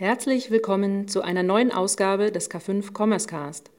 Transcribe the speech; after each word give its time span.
Herzlich 0.00 0.50
willkommen 0.50 1.08
zu 1.08 1.20
einer 1.20 1.42
neuen 1.42 1.70
Ausgabe 1.70 2.32
des 2.32 2.50
K5 2.50 2.96
Commerce 2.96 3.28
Cast. 3.28 3.70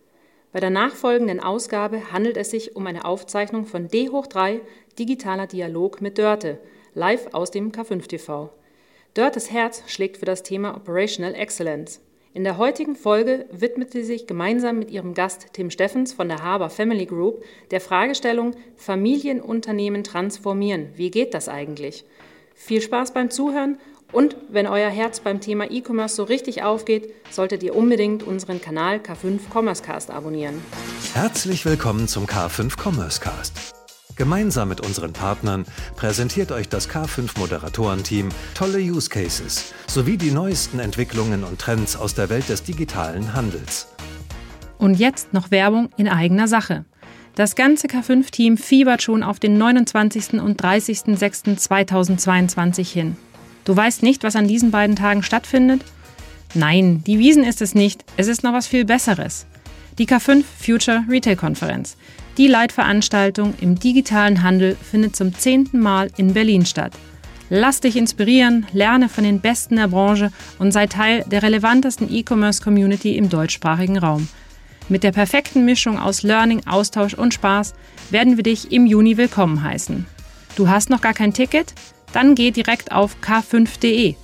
Bei 0.51 0.59
der 0.59 0.69
nachfolgenden 0.69 1.39
Ausgabe 1.39 2.11
handelt 2.13 2.37
es 2.37 2.51
sich 2.51 2.75
um 2.75 2.85
eine 2.85 3.05
Aufzeichnung 3.05 3.65
von 3.65 3.87
D 3.87 4.09
hoch 4.09 4.27
3 4.27 4.61
Digitaler 4.99 5.47
Dialog 5.47 5.99
mit 5.99 6.19
Dörte, 6.19 6.59
live 6.93 7.33
aus 7.33 7.49
dem 7.49 7.71
K5 7.71 8.07
TV. 8.07 8.51
Dörtes 9.15 9.49
Herz 9.49 9.81
schlägt 9.87 10.17
für 10.17 10.27
das 10.27 10.43
Thema 10.43 10.77
Operational 10.77 11.33
Excellence. 11.33 12.01
In 12.35 12.43
der 12.43 12.59
heutigen 12.59 12.95
Folge 12.95 13.47
widmet 13.51 13.91
sie 13.91 14.03
sich 14.03 14.27
gemeinsam 14.27 14.77
mit 14.77 14.91
ihrem 14.91 15.15
Gast 15.15 15.47
Tim 15.53 15.71
Steffens 15.71 16.13
von 16.13 16.29
der 16.29 16.43
Haber 16.43 16.69
Family 16.69 17.07
Group 17.07 17.43
der 17.71 17.81
Fragestellung 17.81 18.53
Familienunternehmen 18.75 20.03
transformieren. 20.03 20.89
Wie 20.93 21.09
geht 21.09 21.33
das 21.33 21.49
eigentlich? 21.49 22.05
Viel 22.53 22.81
Spaß 22.81 23.11
beim 23.15 23.31
Zuhören 23.31 23.79
und 24.11 24.35
wenn 24.49 24.67
euer 24.67 24.89
Herz 24.89 25.19
beim 25.19 25.41
Thema 25.41 25.71
E-Commerce 25.71 26.15
so 26.15 26.23
richtig 26.23 26.63
aufgeht, 26.63 27.13
solltet 27.29 27.61
ihr 27.63 27.75
unbedingt 27.75 28.23
unseren 28.23 28.61
Kanal 28.61 28.97
K5 28.97 29.39
Commerce 29.53 29.83
Cast 29.83 30.09
abonnieren. 30.11 30.61
Herzlich 31.13 31.65
willkommen 31.65 32.07
zum 32.07 32.25
K5 32.25 32.81
Commerce 32.81 33.19
Cast. 33.21 33.73
Gemeinsam 34.17 34.67
mit 34.69 34.85
unseren 34.85 35.13
Partnern 35.13 35.65
präsentiert 35.95 36.51
euch 36.51 36.69
das 36.69 36.89
K5 36.89 37.39
Moderatorenteam 37.39 38.29
tolle 38.53 38.77
Use 38.79 39.09
Cases 39.09 39.73
sowie 39.87 40.17
die 40.17 40.31
neuesten 40.31 40.79
Entwicklungen 40.79 41.43
und 41.43 41.59
Trends 41.59 41.95
aus 41.95 42.13
der 42.13 42.29
Welt 42.29 42.49
des 42.49 42.61
digitalen 42.63 43.33
Handels. 43.33 43.87
Und 44.77 44.93
jetzt 44.95 45.33
noch 45.33 45.49
Werbung 45.51 45.89
in 45.97 46.07
eigener 46.07 46.47
Sache. 46.47 46.85
Das 47.35 47.55
ganze 47.55 47.87
K5-Team 47.87 48.57
fiebert 48.57 49.01
schon 49.01 49.23
auf 49.23 49.39
den 49.39 49.57
29. 49.57 50.41
und 50.41 50.61
30.06.2022 50.61 52.85
hin. 52.85 53.15
Du 53.65 53.75
weißt 53.75 54.03
nicht, 54.03 54.23
was 54.23 54.35
an 54.35 54.47
diesen 54.47 54.71
beiden 54.71 54.95
Tagen 54.95 55.23
stattfindet? 55.23 55.83
Nein, 56.53 57.03
die 57.05 57.19
Wiesen 57.19 57.43
ist 57.43 57.61
es 57.61 57.75
nicht. 57.75 58.03
Es 58.17 58.27
ist 58.27 58.43
noch 58.43 58.53
was 58.53 58.67
viel 58.67 58.85
Besseres. 58.85 59.45
Die 59.97 60.07
K5 60.07 60.43
Future 60.43 61.03
Retail 61.09 61.35
Konferenz. 61.35 61.95
Die 62.37 62.47
Leitveranstaltung 62.47 63.53
im 63.61 63.77
digitalen 63.77 64.41
Handel 64.41 64.75
findet 64.75 65.15
zum 65.15 65.35
zehnten 65.35 65.79
Mal 65.79 66.09
in 66.17 66.33
Berlin 66.33 66.65
statt. 66.65 66.93
Lass 67.49 67.81
dich 67.81 67.97
inspirieren, 67.97 68.65
lerne 68.71 69.09
von 69.09 69.25
den 69.25 69.41
Besten 69.41 69.75
der 69.75 69.89
Branche 69.89 70.31
und 70.57 70.71
sei 70.71 70.87
Teil 70.87 71.25
der 71.27 71.43
relevantesten 71.43 72.07
E-Commerce-Community 72.09 73.17
im 73.17 73.29
deutschsprachigen 73.29 73.97
Raum. 73.97 74.29
Mit 74.87 75.03
der 75.03 75.11
perfekten 75.11 75.65
Mischung 75.65 75.99
aus 75.99 76.23
Learning, 76.23 76.65
Austausch 76.65 77.13
und 77.13 77.33
Spaß 77.33 77.73
werden 78.09 78.37
wir 78.37 78.43
dich 78.43 78.71
im 78.71 78.85
Juni 78.85 79.17
willkommen 79.17 79.63
heißen. 79.63 80.05
Du 80.55 80.69
hast 80.69 80.89
noch 80.89 81.01
gar 81.01 81.13
kein 81.13 81.33
Ticket? 81.33 81.73
Dann 82.13 82.35
geh 82.35 82.51
direkt 82.51 82.91
auf 82.91 83.17
k5.de. 83.23 84.15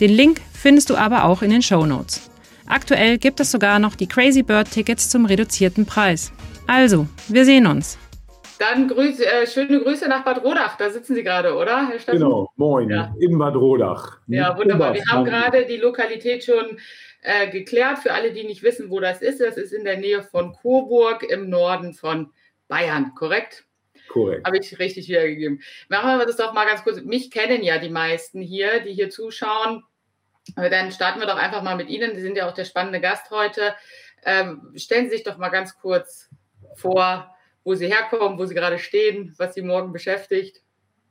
Den 0.00 0.10
Link 0.10 0.40
findest 0.52 0.90
du 0.90 0.96
aber 0.96 1.24
auch 1.24 1.42
in 1.42 1.50
den 1.50 1.62
Show 1.62 1.86
Notes. 1.86 2.30
Aktuell 2.66 3.18
gibt 3.18 3.40
es 3.40 3.50
sogar 3.50 3.78
noch 3.78 3.94
die 3.94 4.06
Crazy 4.06 4.42
Bird 4.42 4.70
Tickets 4.70 5.08
zum 5.10 5.26
reduzierten 5.26 5.84
Preis. 5.84 6.32
Also, 6.66 7.06
wir 7.28 7.44
sehen 7.44 7.66
uns. 7.66 7.98
Dann 8.58 8.86
Grüße, 8.86 9.26
äh, 9.26 9.46
schöne 9.46 9.80
Grüße 9.80 10.08
nach 10.08 10.24
Bad 10.24 10.44
Rodach. 10.44 10.76
Da 10.76 10.88
sitzen 10.88 11.16
Sie 11.16 11.24
gerade, 11.24 11.56
oder, 11.56 11.88
Herr 11.88 11.98
Steffen? 11.98 12.20
Genau, 12.20 12.48
moin, 12.56 12.88
ja. 12.88 13.12
in 13.18 13.36
Bad 13.36 13.56
Rodach. 13.56 14.18
Ja, 14.28 14.56
wunderbar. 14.56 14.94
Wir 14.94 15.02
haben 15.10 15.24
gerade 15.24 15.66
die 15.66 15.78
Lokalität 15.78 16.44
schon 16.44 16.78
äh, 17.22 17.50
geklärt. 17.50 17.98
Für 17.98 18.12
alle, 18.12 18.32
die 18.32 18.44
nicht 18.44 18.62
wissen, 18.62 18.88
wo 18.88 19.00
das 19.00 19.20
ist, 19.20 19.40
das 19.40 19.56
ist 19.56 19.72
in 19.72 19.84
der 19.84 19.96
Nähe 19.96 20.22
von 20.22 20.52
Coburg 20.52 21.24
im 21.24 21.50
Norden 21.50 21.92
von 21.92 22.30
Bayern, 22.68 23.12
korrekt? 23.16 23.64
Korrekt. 24.12 24.46
Habe 24.46 24.58
ich 24.58 24.78
richtig 24.78 25.08
wiedergegeben. 25.08 25.60
Machen 25.88 26.18
wir 26.18 26.26
das 26.26 26.36
doch 26.36 26.52
mal 26.52 26.66
ganz 26.66 26.84
kurz. 26.84 27.00
Mich 27.00 27.30
kennen 27.30 27.62
ja 27.62 27.78
die 27.78 27.88
meisten 27.88 28.42
hier, 28.42 28.80
die 28.80 28.92
hier 28.92 29.08
zuschauen. 29.08 29.82
Dann 30.54 30.90
starten 30.90 31.20
wir 31.20 31.26
doch 31.26 31.36
einfach 31.36 31.62
mal 31.62 31.76
mit 31.76 31.88
Ihnen. 31.88 32.14
Sie 32.14 32.20
sind 32.20 32.36
ja 32.36 32.48
auch 32.48 32.52
der 32.52 32.64
spannende 32.64 33.00
Gast 33.00 33.30
heute. 33.30 33.74
Ähm, 34.24 34.72
stellen 34.76 35.06
Sie 35.06 35.16
sich 35.16 35.24
doch 35.24 35.38
mal 35.38 35.48
ganz 35.48 35.78
kurz 35.78 36.28
vor, 36.74 37.34
wo 37.64 37.74
Sie 37.74 37.86
herkommen, 37.86 38.38
wo 38.38 38.44
Sie 38.44 38.54
gerade 38.54 38.78
stehen, 38.78 39.34
was 39.38 39.54
Sie 39.54 39.62
morgen 39.62 39.92
beschäftigt. 39.92 40.62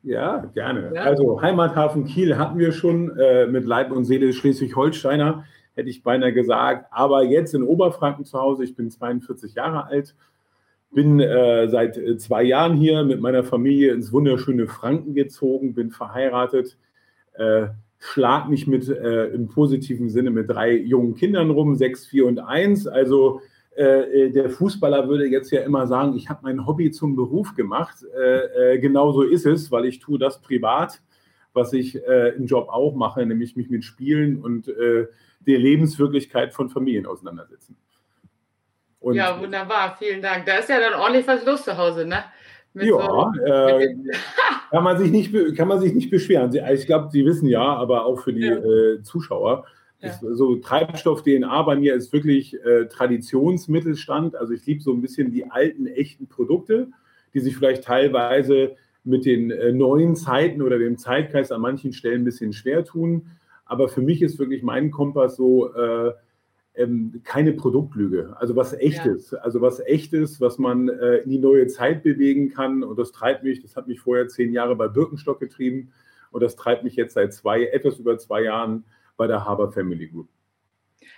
Ja, 0.04 0.50
gerne. 0.54 0.92
Ja. 0.94 1.04
Also 1.04 1.42
Heimathafen 1.42 2.06
Kiel 2.06 2.38
hatten 2.38 2.60
wir 2.60 2.72
schon 2.72 3.18
äh, 3.18 3.48
mit 3.48 3.66
Leib 3.66 3.92
und 3.92 4.06
Seele 4.06 4.32
Schleswig-Holsteiner, 4.34 5.46
hätte 5.76 5.90
ich 5.90 6.04
beinahe 6.04 6.34
gesagt. 6.34 6.88
Aber 6.92 7.24
jetzt 7.24 7.54
in 7.54 7.64
Oberfranken 7.64 8.26
zu 8.26 8.40
Hause. 8.40 8.64
Ich 8.64 8.76
bin 8.76 8.92
42 8.92 9.56
Jahre 9.56 9.86
alt, 9.86 10.16
bin 10.92 11.20
äh, 11.20 11.70
seit 11.70 11.98
äh, 11.98 12.18
zwei 12.18 12.44
Jahren 12.44 12.78
hier 12.78 13.04
mit 13.04 13.22
meiner 13.22 13.44
Familie 13.44 13.94
ins 13.94 14.12
wunderschöne 14.12 14.68
Franken 14.68 15.14
gezogen, 15.14 15.74
bin 15.74 15.92
verheiratet, 15.92 16.78
äh, 17.34 17.68
schlag 18.00 18.50
mich 18.50 18.68
mit 18.68 18.90
äh, 18.90 19.28
im 19.28 19.48
positiven 19.48 20.10
Sinne 20.10 20.32
mit 20.32 20.50
drei 20.50 20.76
jungen 20.76 21.16
Kindern 21.16 21.50
rum, 21.50 21.76
sechs, 21.76 22.06
vier 22.06 22.26
und 22.26 22.40
eins. 22.40 22.88
Also 22.88 23.42
äh, 23.76 24.26
äh, 24.26 24.32
der 24.32 24.50
Fußballer 24.50 25.08
würde 25.08 25.28
jetzt 25.28 25.52
ja 25.52 25.62
immer 25.62 25.88
sagen, 25.88 26.16
ich 26.16 26.30
habe 26.30 26.42
mein 26.44 26.66
Hobby 26.66 26.92
zum 26.92 27.16
Beruf 27.16 27.56
gemacht. 27.56 28.04
Äh, 28.04 28.80
genau 28.80 29.12
so 29.14 29.22
ist 29.22 29.46
es, 29.46 29.72
weil 29.72 29.86
ich 29.86 30.00
tue 30.00 30.20
das 30.20 30.42
privat, 30.42 31.02
was 31.54 31.74
ich 31.74 31.96
im 32.38 32.46
Job 32.46 32.70
auch 32.70 32.96
mache, 32.96 33.26
nämlich 33.26 33.58
mich 33.58 33.70
mit 33.70 33.84
Spielen 33.84 34.42
und 34.42 34.68
der 34.68 35.10
Lebenswirklichkeit 35.60 36.54
von 36.54 36.70
Familien 36.70 37.06
auseinandersetzen. 37.06 37.76
Und 39.02 39.16
ja, 39.16 39.38
wunderbar, 39.42 39.98
vielen 39.98 40.22
Dank. 40.22 40.46
Da 40.46 40.58
ist 40.58 40.70
ja 40.70 40.80
dann 40.80 40.94
ordentlich 40.94 41.28
was 41.28 41.44
los 41.44 41.66
zu 41.66 41.76
Hause, 41.76 42.06
ne? 42.06 42.24
Mit 42.74 42.86
ja, 42.86 42.94
so, 42.94 43.32
äh, 43.44 43.96
kann, 44.72 44.84
man 44.84 44.98
sich 44.98 45.12
nicht, 45.12 45.58
kann 45.58 45.68
man 45.68 45.82
sich 45.82 45.94
nicht 45.94 46.10
beschweren. 46.10 46.54
Ich 46.72 46.86
glaube, 46.86 47.10
Sie 47.12 47.26
wissen 47.26 47.50
ja, 47.50 47.64
aber 47.64 48.06
auch 48.06 48.22
für 48.22 48.32
die 48.32 48.46
ja. 48.46 48.58
äh, 48.58 49.02
Zuschauer, 49.02 49.66
ja. 50.00 50.14
so 50.22 50.56
Treibstoff-DNA 50.56 51.64
bei 51.64 51.76
mir 51.76 51.96
ist 51.96 52.14
wirklich 52.14 52.54
äh, 52.64 52.86
Traditionsmittelstand. 52.86 54.36
Also 54.36 54.54
ich 54.54 54.66
liebe 54.66 54.82
so 54.82 54.94
ein 54.94 55.02
bisschen 55.02 55.32
die 55.32 55.50
alten, 55.50 55.88
echten 55.88 56.28
Produkte, 56.28 56.88
die 57.34 57.40
sich 57.40 57.58
vielleicht 57.58 57.84
teilweise 57.84 58.76
mit 59.04 59.26
den 59.26 59.50
äh, 59.50 59.72
neuen 59.72 60.16
Zeiten 60.16 60.62
oder 60.62 60.78
dem 60.78 60.98
Zeitgeist 60.98 61.52
an 61.52 61.62
manchen 61.62 61.92
Stellen 61.92 62.22
ein 62.22 62.26
bisschen 62.26 62.54
schwer 62.54 62.86
tun. 62.86 63.32
Aber 63.66 63.90
für 63.90 64.02
mich 64.02 64.22
ist 64.22 64.38
wirklich 64.38 64.64
mein 64.64 64.92
Kompass 64.92 65.36
so 65.36 65.74
äh, 65.74 66.14
ähm, 66.76 67.22
keine 67.24 67.54
Produktlüge. 67.54 68.36
Also 68.38 68.56
was 68.56 68.74
echtes. 68.74 69.32
Ja. 69.32 69.40
Also 69.40 69.62
was 69.62 69.80
echtes, 69.80 70.40
was 70.40 70.58
man 70.58 70.90
äh, 70.90 71.18
in 71.18 71.30
die 71.30 71.40
neue 71.40 71.68
Zeit 71.68 72.04
bewegen 72.04 72.50
kann. 72.50 72.84
Und 72.84 72.98
das 72.98 73.12
treibt 73.12 73.44
mich, 73.44 73.62
das 73.62 73.76
hat 73.76 73.88
mich 73.88 74.00
vorher 74.00 74.28
zehn 74.28 74.54
Jahre 74.54 74.76
bei 74.76 74.88
Birkenstock 74.88 75.40
getrieben. 75.40 75.92
Und 76.32 76.42
das 76.42 76.56
treibt 76.56 76.84
mich 76.84 76.96
jetzt 76.96 77.14
seit 77.14 77.34
zwei, 77.34 77.66
etwas 77.66 78.00
über 78.00 78.18
zwei 78.18 78.44
Jahren 78.44 78.86
bei 79.18 79.28
der 79.28 79.46
Haber 79.46 79.72
Family 79.72 80.08
Group. 80.08 80.30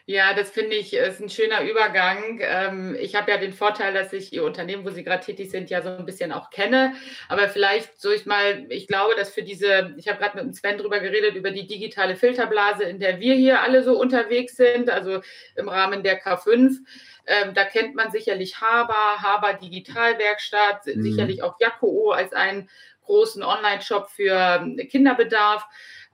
Ja, 0.05 0.33
das 0.33 0.51
finde 0.51 0.75
ich 0.75 0.93
ist 0.93 1.21
ein 1.21 1.29
schöner 1.29 1.61
Übergang. 1.63 2.39
Ähm, 2.41 2.93
ich 2.99 3.15
habe 3.15 3.31
ja 3.31 3.37
den 3.37 3.53
Vorteil, 3.53 3.93
dass 3.93 4.11
ich 4.11 4.33
Ihr 4.33 4.43
Unternehmen, 4.43 4.83
wo 4.83 4.89
Sie 4.89 5.05
gerade 5.05 5.23
tätig 5.23 5.49
sind, 5.49 5.69
ja 5.69 5.81
so 5.81 5.87
ein 5.87 6.05
bisschen 6.05 6.33
auch 6.33 6.49
kenne. 6.49 6.93
Aber 7.29 7.47
vielleicht 7.47 8.01
so 8.01 8.11
ich 8.11 8.25
mal, 8.25 8.65
ich 8.67 8.87
glaube, 8.87 9.15
dass 9.15 9.33
für 9.33 9.43
diese, 9.43 9.95
ich 9.97 10.09
habe 10.09 10.19
gerade 10.19 10.35
mit 10.35 10.43
dem 10.43 10.51
Sven 10.51 10.77
drüber 10.77 10.99
geredet, 10.99 11.35
über 11.35 11.51
die 11.51 11.67
digitale 11.67 12.17
Filterblase, 12.17 12.83
in 12.83 12.99
der 12.99 13.21
wir 13.21 13.35
hier 13.35 13.61
alle 13.61 13.81
so 13.81 13.97
unterwegs 13.97 14.57
sind, 14.57 14.89
also 14.89 15.21
im 15.55 15.69
Rahmen 15.69 16.03
der 16.03 16.21
K5. 16.21 16.79
Ähm, 17.25 17.53
da 17.53 17.63
kennt 17.63 17.95
man 17.95 18.11
sicherlich 18.11 18.59
Haber, 18.59 19.21
Haber 19.21 19.53
Digitalwerkstatt, 19.53 20.85
mhm. 20.85 21.01
sicherlich 21.01 21.43
auch 21.43 21.55
Jaco 21.61 22.11
als 22.11 22.33
einen 22.33 22.69
großen 23.05 23.41
Online-Shop 23.41 24.09
für 24.09 24.65
Kinderbedarf. 24.89 25.65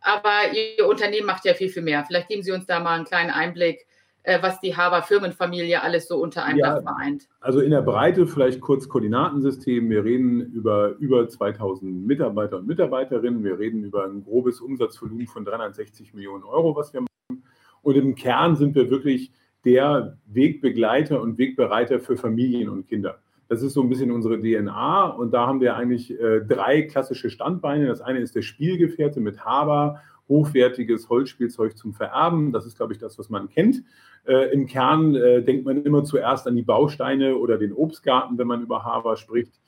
Aber 0.01 0.53
Ihr 0.53 0.87
Unternehmen 0.87 1.27
macht 1.27 1.45
ja 1.45 1.53
viel, 1.53 1.69
viel 1.69 1.83
mehr. 1.83 2.03
Vielleicht 2.05 2.29
geben 2.29 2.43
Sie 2.43 2.51
uns 2.51 2.65
da 2.65 2.79
mal 2.79 2.95
einen 2.95 3.05
kleinen 3.05 3.31
Einblick, 3.31 3.85
äh, 4.23 4.41
was 4.41 4.59
die 4.59 4.75
Haber 4.75 5.01
Firmenfamilie 5.01 5.81
alles 5.81 6.07
so 6.07 6.21
unter 6.21 6.43
einem 6.43 6.59
ja, 6.59 6.75
Dach 6.75 6.83
vereint. 6.83 7.27
Also 7.41 7.59
in 7.61 7.71
der 7.71 7.81
Breite 7.81 8.27
vielleicht 8.27 8.61
kurz 8.61 8.87
Koordinatensystem. 8.87 9.89
Wir 9.89 10.03
reden 10.03 10.41
über 10.41 10.95
über 10.99 11.27
2000 11.27 12.05
Mitarbeiter 12.05 12.57
und 12.57 12.67
Mitarbeiterinnen. 12.67 13.43
Wir 13.43 13.59
reden 13.59 13.83
über 13.83 14.05
ein 14.05 14.23
grobes 14.23 14.61
Umsatzvolumen 14.61 15.27
von 15.27 15.45
360 15.45 16.13
Millionen 16.13 16.43
Euro, 16.43 16.75
was 16.75 16.93
wir 16.93 17.01
machen. 17.01 17.43
Und 17.81 17.95
im 17.95 18.15
Kern 18.15 18.55
sind 18.55 18.75
wir 18.75 18.89
wirklich 18.89 19.31
der 19.65 20.17
Wegbegleiter 20.25 21.21
und 21.21 21.37
Wegbereiter 21.37 21.99
für 21.99 22.17
Familien 22.17 22.69
und 22.69 22.87
Kinder. 22.87 23.19
Das 23.49 23.63
ist 23.63 23.73
so 23.73 23.81
ein 23.81 23.89
bisschen 23.89 24.11
unsere 24.11 24.39
DNA 24.39 25.07
und 25.07 25.33
da 25.33 25.47
haben 25.47 25.59
wir 25.59 25.75
eigentlich 25.75 26.17
äh, 26.17 26.41
drei 26.41 26.83
klassische 26.83 27.31
Standbeine. 27.31 27.87
Das 27.87 27.99
eine 27.99 28.19
ist 28.19 28.35
der 28.35 28.43
Spielgefährte 28.43 29.19
mit 29.19 29.43
Haber, 29.43 30.01
hochwertiges 30.27 31.09
Holzspielzeug 31.09 31.75
zum 31.75 31.93
Vererben. 31.93 32.51
Das 32.51 32.67
ist, 32.67 32.77
glaube 32.77 32.93
ich, 32.93 32.99
das, 32.99 33.17
was 33.17 33.29
man 33.29 33.49
kennt. 33.49 33.83
Äh, 34.27 34.53
Im 34.53 34.67
Kern 34.67 35.15
äh, 35.15 35.41
denkt 35.41 35.65
man 35.65 35.83
immer 35.83 36.03
zuerst 36.03 36.47
an 36.47 36.55
die 36.55 36.61
Bausteine 36.61 37.37
oder 37.37 37.57
den 37.57 37.73
Obstgarten, 37.73 38.37
wenn 38.37 38.47
man 38.47 38.61
über 38.61 38.85
Haber 38.85 39.17
spricht. 39.17 39.59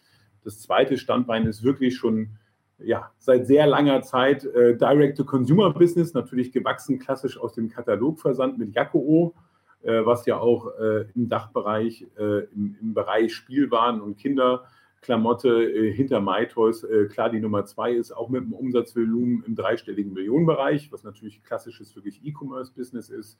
Das 0.44 0.62
zweite 0.62 0.98
Standbein 0.98 1.48
ist 1.48 1.64
wirklich 1.64 1.98
schon 1.98 2.38
ja, 2.84 3.12
seit 3.18 3.48
sehr 3.48 3.68
langer 3.68 4.02
Zeit 4.04 4.46
äh, 4.46 4.76
Direct-to-Consumer-Business, 4.78 6.14
natürlich 6.14 6.52
gewachsen 6.52 7.00
klassisch 7.00 7.40
aus 7.40 7.54
dem 7.54 7.70
Katalogversand 7.70 8.58
mit 8.58 8.76
äh, 8.76 9.34
was 9.84 10.26
ja 10.26 10.38
auch 10.38 10.68
äh, 10.80 11.06
im 11.16 11.30
Dachbereich, 11.30 12.06
äh, 12.18 12.46
im, 12.54 12.78
im, 12.80 12.94
Bereich 12.94 13.34
Spielwaren 13.34 14.02
und 14.02 14.18
Kinder 14.18 14.66
Klamotte 15.02 15.64
äh, 15.64 15.92
hinter 15.92 16.22
MyToys 16.22 16.84
äh, 16.84 17.06
klar 17.06 17.30
die 17.30 17.40
Nummer 17.40 17.66
zwei 17.66 17.94
ist, 17.94 18.12
auch 18.12 18.30
mit 18.30 18.44
einem 18.44 18.54
Umsatzvolumen 18.54 19.44
im 19.46 19.56
dreistelligen 19.56 20.14
Millionenbereich, 20.14 20.92
was 20.92 21.04
natürlich 21.04 21.44
klassisches 21.44 21.96
wirklich 21.96 22.24
E-Commerce-Business 22.24 23.10
ist. 23.10 23.40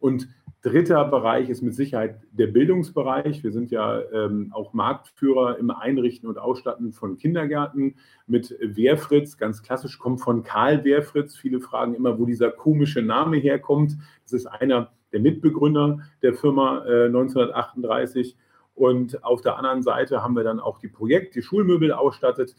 Und 0.00 0.26
dritter 0.62 1.04
Bereich 1.04 1.48
ist 1.48 1.62
mit 1.62 1.74
Sicherheit 1.74 2.20
der 2.32 2.48
Bildungsbereich. 2.48 3.44
Wir 3.44 3.52
sind 3.52 3.70
ja 3.70 4.00
ähm, 4.12 4.50
auch 4.52 4.72
Marktführer 4.72 5.58
im 5.58 5.70
Einrichten 5.70 6.28
und 6.28 6.38
Ausstatten 6.38 6.92
von 6.92 7.18
Kindergärten 7.18 7.94
mit 8.26 8.56
Wehrfritz. 8.60 9.36
Ganz 9.36 9.62
klassisch 9.62 10.00
kommt 10.00 10.20
von 10.20 10.42
Karl 10.42 10.82
Wehrfritz. 10.82 11.36
Viele 11.36 11.60
fragen 11.60 11.94
immer, 11.94 12.18
wo 12.18 12.26
dieser 12.26 12.50
komische 12.50 13.00
Name 13.00 13.36
herkommt. 13.36 13.96
Das 14.24 14.32
ist 14.32 14.46
einer 14.46 14.90
der 15.12 15.20
Mitbegründer 15.20 16.00
der 16.22 16.34
Firma 16.34 16.84
äh, 16.86 17.06
1938. 17.06 18.36
Und 18.74 19.22
auf 19.22 19.42
der 19.42 19.58
anderen 19.58 19.82
Seite 19.82 20.22
haben 20.22 20.34
wir 20.34 20.44
dann 20.44 20.60
auch 20.60 20.78
die 20.78 20.88
Projekt, 20.88 21.34
die 21.34 21.42
Schulmöbel 21.42 21.92
ausstattet 21.92 22.56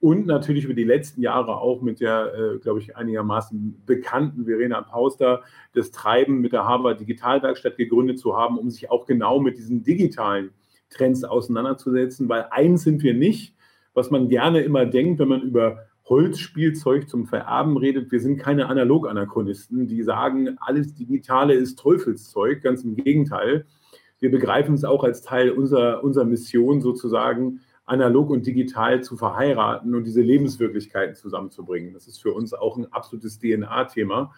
und 0.00 0.26
natürlich 0.26 0.64
über 0.64 0.74
die 0.74 0.84
letzten 0.84 1.22
Jahre 1.22 1.58
auch 1.58 1.80
mit 1.80 2.00
der, 2.00 2.32
äh, 2.34 2.58
glaube 2.58 2.80
ich, 2.80 2.96
einigermaßen 2.96 3.82
bekannten 3.86 4.44
Verena 4.44 4.82
Pauster 4.82 5.42
das 5.74 5.90
Treiben 5.90 6.40
mit 6.40 6.52
der 6.52 6.66
Harvard 6.66 7.00
Digitalwerkstatt 7.00 7.76
gegründet 7.76 8.18
zu 8.18 8.36
haben, 8.36 8.58
um 8.58 8.70
sich 8.70 8.90
auch 8.90 9.06
genau 9.06 9.40
mit 9.40 9.56
diesen 9.56 9.82
digitalen 9.82 10.50
Trends 10.90 11.24
auseinanderzusetzen, 11.24 12.28
weil 12.28 12.46
eins 12.50 12.82
sind 12.82 13.02
wir 13.02 13.14
nicht, 13.14 13.54
was 13.94 14.10
man 14.10 14.28
gerne 14.28 14.60
immer 14.60 14.84
denkt, 14.84 15.18
wenn 15.18 15.28
man 15.28 15.42
über 15.42 15.86
Holzspielzeug 16.08 17.08
zum 17.08 17.26
Vererben 17.26 17.76
redet. 17.76 18.12
Wir 18.12 18.20
sind 18.20 18.38
keine 18.38 18.68
Analog-Anachronisten, 18.68 19.88
die 19.88 20.02
sagen, 20.02 20.56
alles 20.60 20.94
Digitale 20.94 21.54
ist 21.54 21.78
Teufelszeug. 21.78 22.62
Ganz 22.62 22.84
im 22.84 22.96
Gegenteil. 22.96 23.66
Wir 24.18 24.30
begreifen 24.30 24.74
es 24.74 24.84
auch 24.84 25.04
als 25.04 25.22
Teil 25.22 25.50
unserer, 25.50 26.02
unserer 26.02 26.24
Mission 26.24 26.80
sozusagen, 26.80 27.60
analog 27.84 28.30
und 28.30 28.46
digital 28.46 29.02
zu 29.02 29.16
verheiraten 29.16 29.94
und 29.94 30.04
diese 30.04 30.20
Lebenswirklichkeiten 30.20 31.14
zusammenzubringen. 31.14 31.92
Das 31.92 32.06
ist 32.08 32.20
für 32.20 32.32
uns 32.32 32.52
auch 32.52 32.76
ein 32.76 32.92
absolutes 32.92 33.38
DNA-Thema, 33.38 34.32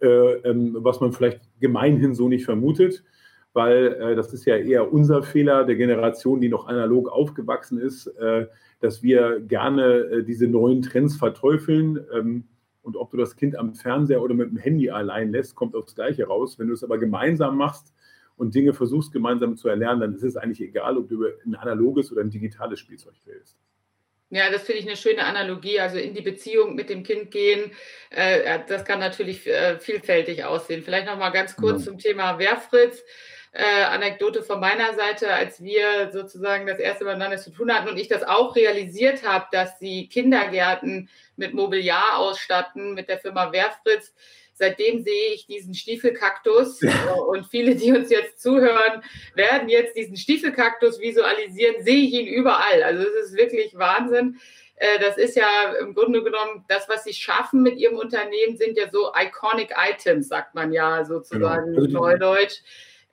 äh, 0.00 0.06
ähm, 0.06 0.76
was 0.80 1.00
man 1.00 1.12
vielleicht 1.12 1.40
gemeinhin 1.60 2.14
so 2.14 2.28
nicht 2.28 2.44
vermutet, 2.44 3.04
weil 3.52 3.94
äh, 4.00 4.16
das 4.16 4.32
ist 4.32 4.46
ja 4.46 4.56
eher 4.56 4.92
unser 4.92 5.22
Fehler 5.22 5.64
der 5.64 5.76
Generation, 5.76 6.40
die 6.40 6.48
noch 6.48 6.66
analog 6.66 7.08
aufgewachsen 7.08 7.78
ist, 7.78 8.06
äh, 8.06 8.46
dass 8.80 9.02
wir 9.02 9.40
gerne 9.40 9.84
äh, 9.84 10.24
diese 10.24 10.46
neuen 10.46 10.82
Trends 10.82 11.16
verteufeln. 11.16 12.04
Ähm, 12.14 12.44
und 12.82 12.96
ob 12.96 13.10
du 13.10 13.16
das 13.16 13.36
Kind 13.36 13.56
am 13.56 13.74
Fernseher 13.74 14.22
oder 14.22 14.34
mit 14.34 14.50
dem 14.50 14.56
Handy 14.56 14.90
allein 14.90 15.30
lässt, 15.30 15.54
kommt 15.54 15.74
aufs 15.74 15.94
Gleiche 15.94 16.26
raus. 16.26 16.58
Wenn 16.58 16.68
du 16.68 16.74
es 16.74 16.84
aber 16.84 16.98
gemeinsam 16.98 17.56
machst, 17.56 17.92
und 18.38 18.54
Dinge 18.54 18.72
versuchst 18.72 19.12
gemeinsam 19.12 19.56
zu 19.56 19.68
erlernen, 19.68 20.00
dann 20.00 20.14
ist 20.14 20.22
es 20.22 20.36
eigentlich 20.36 20.60
egal, 20.60 20.96
ob 20.96 21.08
du 21.08 21.26
ein 21.44 21.56
analoges 21.56 22.10
oder 22.12 22.22
ein 22.22 22.30
digitales 22.30 22.78
Spielzeug 22.78 23.14
wählst. 23.24 23.58
Ja, 24.30 24.50
das 24.50 24.62
finde 24.62 24.80
ich 24.80 24.86
eine 24.86 24.96
schöne 24.96 25.24
Analogie. 25.24 25.80
Also 25.80 25.98
in 25.98 26.14
die 26.14 26.22
Beziehung 26.22 26.74
mit 26.74 26.90
dem 26.90 27.02
Kind 27.02 27.30
gehen, 27.30 27.72
äh, 28.10 28.60
das 28.68 28.84
kann 28.84 29.00
natürlich 29.00 29.46
äh, 29.46 29.78
vielfältig 29.78 30.44
aussehen. 30.44 30.82
Vielleicht 30.82 31.06
noch 31.06 31.18
mal 31.18 31.30
ganz 31.30 31.56
kurz 31.56 31.80
ja. 31.80 31.90
zum 31.90 31.98
Thema 31.98 32.38
Werfritz. 32.38 33.02
Äh, 33.60 33.82
Anekdote 33.86 34.44
von 34.44 34.60
meiner 34.60 34.94
Seite, 34.94 35.32
als 35.32 35.60
wir 35.60 36.12
sozusagen 36.12 36.68
das 36.68 36.78
erste 36.78 37.04
Mal 37.04 37.14
miteinander 37.14 37.42
zu 37.42 37.50
tun 37.50 37.74
hatten 37.74 37.88
und 37.88 37.98
ich 37.98 38.06
das 38.06 38.22
auch 38.22 38.54
realisiert 38.54 39.26
habe, 39.26 39.46
dass 39.50 39.80
sie 39.80 40.08
Kindergärten 40.08 41.08
mit 41.34 41.54
Mobiliar 41.54 42.18
ausstatten, 42.18 42.94
mit 42.94 43.08
der 43.08 43.18
Firma 43.18 43.50
Werfritz 43.50 44.14
seitdem 44.58 45.02
sehe 45.02 45.34
ich 45.34 45.46
diesen 45.46 45.74
Stiefelkaktus 45.74 46.80
und 47.28 47.46
viele, 47.46 47.74
die 47.74 47.92
uns 47.92 48.10
jetzt 48.10 48.40
zuhören, 48.40 49.02
werden 49.34 49.68
jetzt 49.68 49.96
diesen 49.96 50.16
Stiefelkaktus 50.16 51.00
visualisieren, 51.00 51.82
sehe 51.82 52.04
ich 52.04 52.12
ihn 52.12 52.26
überall. 52.26 52.82
Also 52.82 53.04
es 53.04 53.26
ist 53.26 53.36
wirklich 53.36 53.76
Wahnsinn. 53.76 54.38
Äh, 54.76 54.98
das 55.00 55.16
ist 55.16 55.36
ja 55.36 55.74
im 55.80 55.94
Grunde 55.94 56.22
genommen 56.22 56.64
das, 56.68 56.88
was 56.88 57.04
sie 57.04 57.12
schaffen 57.12 57.62
mit 57.62 57.76
ihrem 57.76 57.96
Unternehmen, 57.96 58.56
sind 58.56 58.76
ja 58.76 58.88
so 58.90 59.12
iconic 59.16 59.74
Items, 59.76 60.28
sagt 60.28 60.54
man 60.54 60.72
ja 60.72 61.04
sozusagen 61.04 61.74
genau. 61.74 62.06
Neudeutsch. 62.06 62.60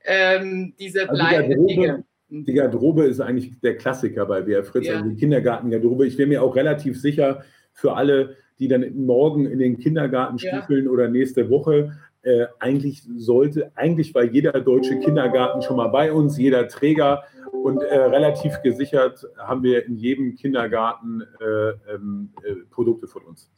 Ähm, 0.05 0.73
diese 0.79 1.09
also 1.09 1.23
bleibenden 1.23 1.67
Dinge. 1.67 2.03
Die 2.29 2.53
Garderobe 2.53 3.03
ist 3.05 3.21
eigentlich 3.21 3.59
der 3.61 3.77
Klassiker 3.77 4.25
bei 4.25 4.41
BR 4.41 4.63
Fritz, 4.63 4.87
ja. 4.87 4.95
also 4.95 5.09
die 5.09 5.15
Kindergartengarderobe. 5.15 6.07
Ich 6.07 6.17
wäre 6.17 6.27
mir 6.27 6.41
auch 6.41 6.55
relativ 6.55 6.99
sicher, 6.99 7.43
für 7.71 7.93
alle, 7.93 8.37
die 8.57 8.67
dann 8.67 8.95
morgen 8.95 9.45
in 9.45 9.59
den 9.59 9.77
Kindergarten 9.77 10.39
stiefeln 10.39 10.85
ja. 10.85 10.91
oder 10.91 11.07
nächste 11.09 11.49
Woche. 11.49 11.91
Äh, 12.21 12.47
eigentlich 12.59 13.03
sollte, 13.17 13.71
eigentlich 13.75 14.15
war 14.15 14.23
jeder 14.23 14.53
deutsche 14.53 14.97
Kindergarten 14.99 15.61
schon 15.61 15.77
mal 15.77 15.89
bei 15.89 16.11
uns, 16.11 16.37
jeder 16.37 16.67
Träger 16.67 17.23
und 17.51 17.83
äh, 17.83 17.95
relativ 17.95 18.61
gesichert 18.63 19.27
haben 19.37 19.61
wir 19.61 19.85
in 19.85 19.97
jedem 19.97 20.35
Kindergarten 20.35 21.21
äh, 21.21 21.93
ähm, 21.93 22.29
äh 22.43 22.55
Produkte 22.71 23.07
von 23.07 23.23
uns. 23.23 23.51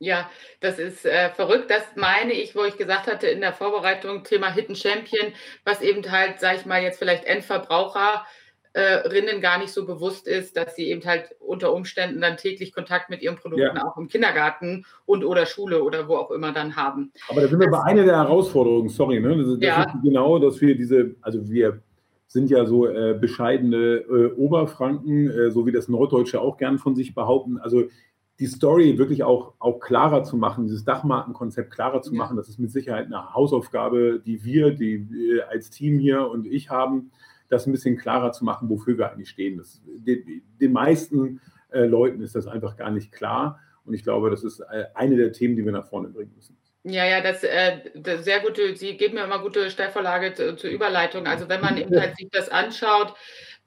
Ja, 0.00 0.30
das 0.60 0.78
ist 0.78 1.04
äh, 1.04 1.30
verrückt. 1.30 1.70
Das 1.70 1.82
meine 1.96 2.32
ich, 2.32 2.54
wo 2.54 2.64
ich 2.64 2.76
gesagt 2.76 3.06
hatte 3.06 3.26
in 3.26 3.40
der 3.40 3.52
Vorbereitung, 3.52 4.22
Thema 4.22 4.52
Hidden 4.52 4.76
Champion, 4.76 5.32
was 5.64 5.80
eben 5.82 6.08
halt, 6.10 6.38
sage 6.40 6.58
ich 6.58 6.66
mal, 6.66 6.82
jetzt 6.82 6.98
vielleicht 6.98 7.24
Endverbraucher 7.24 8.24
Rinnen 8.78 9.40
gar 9.40 9.58
nicht 9.58 9.72
so 9.72 9.86
bewusst 9.86 10.28
ist, 10.28 10.56
dass 10.56 10.76
sie 10.76 10.88
eben 10.88 11.04
halt 11.04 11.34
unter 11.40 11.72
Umständen 11.72 12.20
dann 12.20 12.36
täglich 12.36 12.72
Kontakt 12.72 13.10
mit 13.10 13.22
ihren 13.22 13.34
Produkten 13.34 13.76
ja. 13.76 13.84
auch 13.84 13.96
im 13.96 14.06
Kindergarten 14.08 14.84
und 15.04 15.24
oder 15.24 15.46
Schule 15.46 15.82
oder 15.82 16.06
wo 16.06 16.16
auch 16.16 16.30
immer 16.30 16.52
dann 16.52 16.76
haben. 16.76 17.10
Aber 17.28 17.40
da 17.40 17.48
sind 17.48 17.58
wir 17.58 17.70
bei 17.70 17.82
einer 17.82 18.04
der 18.04 18.16
Herausforderungen, 18.16 18.88
sorry, 18.88 19.18
ne? 19.18 19.36
Das, 19.36 19.46
das 19.48 19.60
ja. 19.60 19.82
ist 19.82 20.02
genau, 20.04 20.38
dass 20.38 20.60
wir 20.60 20.76
diese, 20.76 21.16
also 21.22 21.48
wir 21.48 21.80
sind 22.28 22.50
ja 22.50 22.66
so 22.66 22.86
äh, 22.86 23.16
bescheidene 23.18 24.04
äh, 24.08 24.32
Oberfranken, 24.36 25.30
äh, 25.30 25.50
so 25.50 25.66
wie 25.66 25.72
das 25.72 25.88
Norddeutsche 25.88 26.40
auch 26.40 26.58
gern 26.58 26.78
von 26.78 26.94
sich 26.94 27.14
behaupten. 27.14 27.58
Also 27.58 27.84
die 28.38 28.46
Story 28.46 28.98
wirklich 28.98 29.24
auch, 29.24 29.54
auch 29.58 29.80
klarer 29.80 30.22
zu 30.22 30.36
machen, 30.36 30.64
dieses 30.64 30.84
Dachmarkenkonzept 30.84 31.72
klarer 31.72 32.02
zu 32.02 32.14
machen, 32.14 32.36
das 32.36 32.48
ist 32.48 32.58
mit 32.58 32.70
Sicherheit 32.70 33.06
eine 33.06 33.34
Hausaufgabe, 33.34 34.20
die 34.24 34.44
wir, 34.44 34.70
die 34.70 35.10
wir 35.10 35.48
als 35.48 35.70
Team 35.70 35.98
hier 35.98 36.28
und 36.28 36.46
ich 36.46 36.70
haben 36.70 37.10
das 37.48 37.66
ein 37.66 37.72
bisschen 37.72 37.96
klarer 37.96 38.32
zu 38.32 38.44
machen, 38.44 38.68
wofür 38.68 38.98
wir 38.98 39.10
eigentlich 39.10 39.30
stehen. 39.30 39.56
Das, 39.56 39.80
den, 39.86 40.42
den 40.60 40.72
meisten 40.72 41.40
äh, 41.70 41.84
Leuten 41.84 42.22
ist 42.22 42.34
das 42.34 42.46
einfach 42.46 42.76
gar 42.76 42.90
nicht 42.90 43.10
klar. 43.10 43.58
Und 43.84 43.94
ich 43.94 44.02
glaube, 44.02 44.30
das 44.30 44.44
ist 44.44 44.60
äh, 44.60 44.84
eine 44.94 45.16
der 45.16 45.32
Themen, 45.32 45.56
die 45.56 45.64
wir 45.64 45.72
nach 45.72 45.88
vorne 45.88 46.08
bringen 46.08 46.32
müssen. 46.36 46.56
Ja, 46.84 47.06
ja, 47.06 47.20
das, 47.20 47.42
äh, 47.42 47.78
das 47.94 48.24
sehr 48.24 48.40
gute, 48.40 48.76
Sie 48.76 48.96
geben 48.96 49.14
mir 49.14 49.24
immer 49.24 49.40
gute 49.40 49.70
Stellvorlage 49.70 50.34
zu, 50.34 50.56
zur 50.56 50.70
Überleitung. 50.70 51.26
Also 51.26 51.48
wenn 51.48 51.60
man 51.60 51.76
sich 51.76 52.28
das 52.30 52.48
anschaut, 52.50 53.14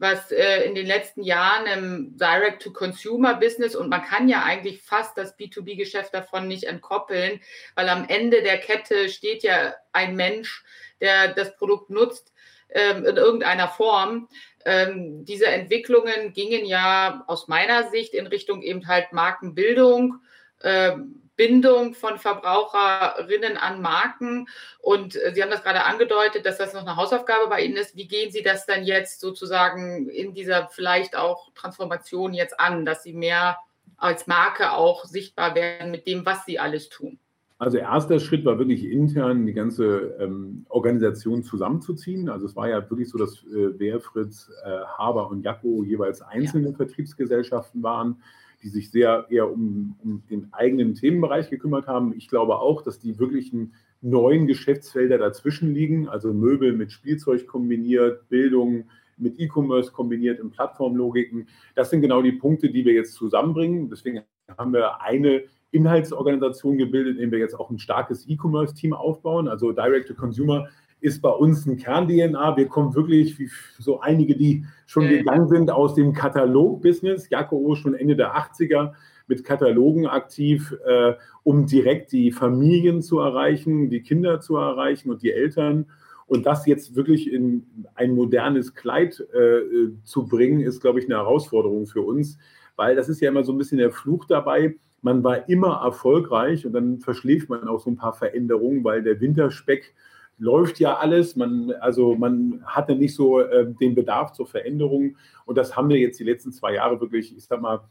was 0.02 0.32
äh, 0.32 0.64
in 0.64 0.74
den 0.74 0.88
letzten 0.88 1.22
Jahren 1.22 1.68
im 1.68 2.18
Direct-to-Consumer-Business 2.18 3.76
und 3.76 3.88
man 3.88 4.02
kann 4.02 4.28
ja 4.28 4.44
eigentlich 4.44 4.82
fast 4.82 5.16
das 5.16 5.38
B2B-Geschäft 5.38 6.12
davon 6.12 6.48
nicht 6.48 6.64
entkoppeln, 6.64 7.40
weil 7.76 7.88
am 7.88 8.10
Ende 8.10 8.42
der 8.42 8.58
Kette 8.58 9.10
steht 9.10 9.44
ja 9.44 9.76
ein 9.92 10.16
Mensch, 10.16 10.64
der 11.02 11.36
das 11.36 11.56
Produkt 11.56 11.92
nutzt 11.92 12.34
ähm, 12.70 13.06
in 13.06 13.16
irgendeiner 13.16 13.68
Form. 13.68 14.28
Ähm, 14.66 15.24
diese 15.24 15.46
Entwicklungen 15.46 16.34
gingen 16.34 16.66
ja 16.66 17.24
aus 17.28 17.48
meiner 17.48 17.92
Sicht 17.92 18.16
in 18.16 18.26
Richtung 18.26 18.64
eben 18.64 18.88
halt 18.88 19.14
Markenbildung, 19.14 20.16
äh, 20.62 20.94
Bindung 21.42 21.96
von 21.96 22.20
Verbraucherinnen 22.20 23.58
an 23.58 23.82
Marken. 23.82 24.48
Und 24.78 25.16
äh, 25.16 25.32
Sie 25.34 25.42
haben 25.42 25.50
das 25.50 25.64
gerade 25.64 25.86
angedeutet, 25.86 26.46
dass 26.46 26.60
das 26.60 26.76
noch 26.76 26.82
eine 26.82 26.98
Hausaufgabe 26.98 27.50
bei 27.50 27.64
Ihnen 27.64 27.78
ist. 27.78 27.96
Wie 27.96 28.08
gehen 28.08 28.32
Sie 28.32 28.44
das 28.44 28.68
dann 28.68 28.84
jetzt 28.84 29.22
sozusagen 29.22 30.08
in 30.08 30.36
dieser 30.36 30.68
vielleicht 30.70 31.18
auch 31.18 31.52
Transformation 31.56 32.36
jetzt 32.36 32.60
an, 32.60 32.86
dass 32.86 33.02
Sie 33.02 33.14
mehr 33.14 33.58
als 33.98 34.28
Marke 34.28 34.74
auch 34.74 35.06
sichtbar 35.06 35.56
werden 35.56 35.90
mit 35.90 36.06
dem, 36.06 36.28
was 36.28 36.46
Sie 36.46 36.60
alles 36.60 36.90
tun? 36.90 37.18
Also 37.58 37.80
erster 37.80 38.20
Schritt 38.20 38.46
war 38.46 38.60
wirklich 38.60 38.86
intern 38.86 39.48
die 39.48 39.54
ganze 39.54 40.16
ähm, 40.20 40.68
Organisation 40.70 41.42
zusammenzuziehen. 41.42 42.30
Also 42.30 42.46
es 42.46 42.56
war 42.56 42.70
ja 42.70 42.88
wirklich 42.88 43.10
so, 43.10 43.18
dass 43.18 43.44
äh, 43.46 43.80
Wehrfritz, 43.80 44.52
äh, 44.64 44.70
Haber 44.96 45.28
und 45.32 45.42
Jacko 45.44 45.84
jeweils 45.84 46.22
einzelne 46.22 46.70
ja. 46.70 46.76
Vertriebsgesellschaften 46.76 47.82
waren, 47.82 48.22
die 48.64 48.70
sich 48.70 48.92
sehr 48.92 49.26
eher 49.30 49.52
um, 49.52 49.96
um, 50.04 50.24
den 50.30 50.54
eigenen 50.54 50.96
Themenbereich 50.96 51.50
gekümmert 51.50 51.88
haben. 51.88 52.14
Ich 52.16 52.28
glaube 52.28 52.60
auch, 52.60 52.82
dass 52.82 53.00
die 53.00 53.20
wirklichen 53.20 53.74
neuen 54.02 54.48
Geschäftsfelder 54.48 55.18
dazwischen 55.18 55.74
liegen, 55.74 56.08
also 56.08 56.34
Möbel 56.34 56.74
mit 56.74 56.92
Spielzeug 56.92 57.48
kombiniert, 57.48 58.28
Bildung 58.30 58.86
mit 59.18 59.40
E-Commerce 59.40 59.92
kombiniert 59.92 60.40
in 60.40 60.50
Plattformlogiken. 60.50 61.48
Das 61.76 61.90
sind 61.90 62.02
genau 62.02 62.22
die 62.22 62.32
Punkte, 62.32 62.70
die 62.70 62.86
wir 62.86 62.94
jetzt 62.94 63.14
zusammenbringen. 63.14 63.90
Deswegen 63.90 64.22
haben 64.58 64.74
wir 64.74 65.02
eine 65.02 65.44
Inhaltsorganisation 65.72 66.78
gebildet, 66.78 67.18
in 67.18 67.30
der 67.30 67.32
wir 67.32 67.40
jetzt 67.40 67.58
auch 67.58 67.70
ein 67.70 67.80
starkes 67.80 68.28
E-Commerce-Team 68.28 68.94
aufbauen. 68.94 69.48
Also 69.48 69.72
Direct-to-Consumer 69.72 70.68
ist 71.02 71.22
bei 71.22 71.30
uns 71.30 71.66
ein 71.66 71.78
Kern-DNA. 71.78 72.56
Wir 72.56 72.68
kommen 72.68 72.96
wirklich, 72.96 73.38
wie 73.40 73.50
so 73.80 74.00
einige, 74.00 74.36
die 74.36 74.66
schon 74.86 75.06
okay. 75.06 75.18
gegangen 75.18 75.48
sind, 75.50 75.72
aus 75.72 75.96
dem 75.96 76.14
Katalog-Business. 76.14 77.30
Jakobo 77.30 77.76
schon 77.76 77.96
Ende 77.96 78.16
der 78.16 78.36
80er 78.36 78.94
mit 79.28 79.44
Katalogen 79.44 80.06
aktiv, 80.06 80.76
äh, 80.86 81.14
um 81.44 81.66
direkt 81.66 82.12
die 82.12 82.32
Familien 82.32 83.02
zu 83.02 83.20
erreichen, 83.20 83.90
die 83.90 84.02
Kinder 84.02 84.40
zu 84.42 84.58
erreichen 84.58 85.10
und 85.10 85.24
die 85.24 85.32
Eltern. 85.32 85.88
Und 86.28 86.46
das 86.46 86.66
jetzt 86.66 86.96
wirklich 86.96 87.32
in 87.32 87.66
ein 87.96 88.14
modernes 88.14 88.76
Kleid 88.76 89.20
äh, 89.34 89.90
zu 90.04 90.28
bringen, 90.28 90.62
ist, 90.62 90.82
glaube 90.82 91.00
ich, 91.00 91.06
eine 91.06 91.16
Herausforderung 91.16 91.88
für 91.88 92.02
uns, 92.02 92.38
weil 92.76 92.96
das 92.96 93.10
ist 93.10 93.22
ja 93.22 93.30
immer 93.30 93.44
so 93.44 93.52
ein 93.52 93.58
bisschen 93.58 93.80
der 93.80 93.92
Fluch 93.92 94.26
dabei. 94.26 94.76
Man 95.02 95.24
war 95.24 95.50
immer 95.50 95.82
erfolgreich 95.84 96.66
und 96.66 96.74
dann 96.74 97.00
verschläft 97.00 97.50
man 97.50 97.68
auch 97.68 97.80
so 97.80 97.90
ein 97.90 97.98
paar 97.98 98.14
Veränderungen, 98.14 98.84
weil 98.84 99.02
der 99.02 99.20
Winterspeck 99.20 99.96
läuft 100.42 100.80
ja 100.80 100.98
alles. 100.98 101.36
Man, 101.36 101.72
also 101.80 102.16
man 102.16 102.64
hatte 102.66 102.96
nicht 102.96 103.14
so 103.14 103.40
äh, 103.40 103.72
den 103.80 103.94
Bedarf 103.94 104.34
zur 104.34 104.48
Veränderung. 104.48 105.16
Und 105.46 105.58
das 105.58 105.78
haben 105.78 105.90
wir 105.90 105.98
jetzt 105.98 106.20
die 106.20 106.24
letzten 106.24 106.52
zwei 106.52 106.74
Jahre 106.74 107.00
wirklich, 107.00 107.38
ich 107.38 107.46
sag 107.46 107.62
mal, 107.62 107.82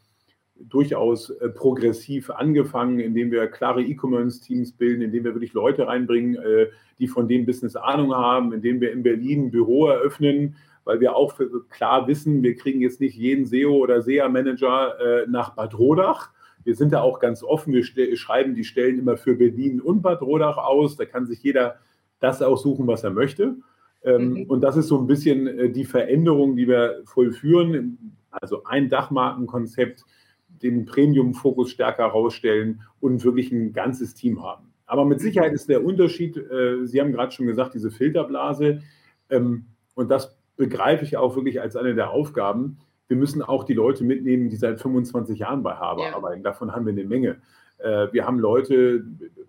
durchaus 0.57 1.30
äh, 1.30 1.49
progressiv 1.49 2.28
angefangen, 2.28 2.99
indem 2.99 3.30
wir 3.30 3.47
klare 3.47 3.83
E-Commerce-Teams 3.83 4.73
bilden, 4.73 5.00
indem 5.00 5.25
wir 5.25 5.35
wirklich 5.35 5.52
Leute 5.52 5.87
reinbringen, 5.87 6.37
äh, 6.37 6.66
die 6.99 7.07
von 7.07 7.28
dem 7.28 7.47
Business 7.47 7.76
Ahnung 7.76 8.14
haben, 8.14 8.52
indem 8.52 8.80
wir 8.80 8.92
in 8.92 9.04
Berlin 9.04 9.47
ein 9.47 9.50
Büro 9.52 9.87
eröffnen, 9.87 10.57
weil 10.85 10.99
wir 10.99 11.14
auch 11.14 11.38
klar 11.69 12.09
wissen, 12.09 12.42
wir 12.42 12.57
kriegen 12.57 12.80
jetzt 12.80 13.00
nicht 13.00 13.16
jeden 13.16 13.47
SEO 13.47 13.76
oder 13.76 14.02
SEA-Manager 14.02 14.99
äh, 14.99 15.26
nach 15.28 15.54
Bad 15.54 15.78
Rodach. 15.78 16.30
Wir 16.64 16.75
sind 16.75 16.92
da 16.92 17.00
auch 17.00 17.21
ganz 17.21 17.45
offen. 17.45 17.73
Wir 17.73 17.85
schreiben 18.16 18.54
die 18.57 18.64
Stellen 18.64 18.99
immer 18.99 19.16
für 19.16 19.37
Berlin 19.37 19.80
und 19.80 20.02
Bad 20.02 20.21
Rodach 20.21 20.59
aus. 20.59 20.97
Da 20.97 21.07
kann 21.07 21.26
sich 21.26 21.42
jeder 21.42 21.78
das 22.21 22.43
aussuchen, 22.43 22.87
was 22.87 23.05
er 23.05 23.11
möchte. 23.11 23.57
Ähm, 24.03 24.33
mhm. 24.33 24.43
Und 24.45 24.61
das 24.62 24.77
ist 24.77 24.89
so 24.89 24.99
ein 24.99 25.07
bisschen 25.07 25.47
äh, 25.47 25.71
die 25.71 25.85
Veränderung, 25.85 26.57
die 26.57 26.69
wir 26.69 27.03
vollführen. 27.05 28.17
Also 28.31 28.65
ein 28.65 28.89
Dachmarkenkonzept, 28.89 30.05
den 30.62 30.85
Premium-Fokus 30.85 31.71
stärker 31.71 32.05
herausstellen 32.05 32.83
und 33.00 33.25
wirklich 33.25 33.50
ein 33.50 33.73
ganzes 33.73 34.15
Team 34.15 34.43
haben. 34.43 34.73
Aber 34.87 35.05
mit 35.05 35.21
Sicherheit 35.21 35.53
ist 35.53 35.69
der 35.69 35.85
Unterschied, 35.85 36.37
äh, 36.37 36.85
Sie 36.87 37.00
haben 37.00 37.12
gerade 37.12 37.33
schon 37.33 37.47
gesagt, 37.47 37.75
diese 37.75 37.91
Filterblase. 37.91 38.83
Ähm, 39.29 39.67
und 39.95 40.11
das 40.11 40.37
begreife 40.57 41.05
ich 41.05 41.17
auch 41.17 41.37
wirklich 41.37 41.61
als 41.61 41.77
eine 41.77 41.95
der 41.95 42.11
Aufgaben. 42.11 42.79
Wir 43.09 43.17
müssen 43.17 43.43
auch 43.43 43.65
die 43.65 43.75
Leute 43.75 44.05
mitnehmen, 44.05 44.50
die 44.50 44.57
seit 44.57 44.81
25 44.81 45.39
Jahren 45.39 45.62
bei 45.62 45.75
Haber 45.75 46.09
ja. 46.09 46.15
arbeiten. 46.15 46.43
Davon 46.43 46.73
haben 46.73 46.87
wir 46.87 46.93
eine 46.93 47.05
Menge. 47.05 47.41
Äh, 47.82 48.12
wir 48.12 48.26
haben 48.26 48.38
Leute, 48.38 49.04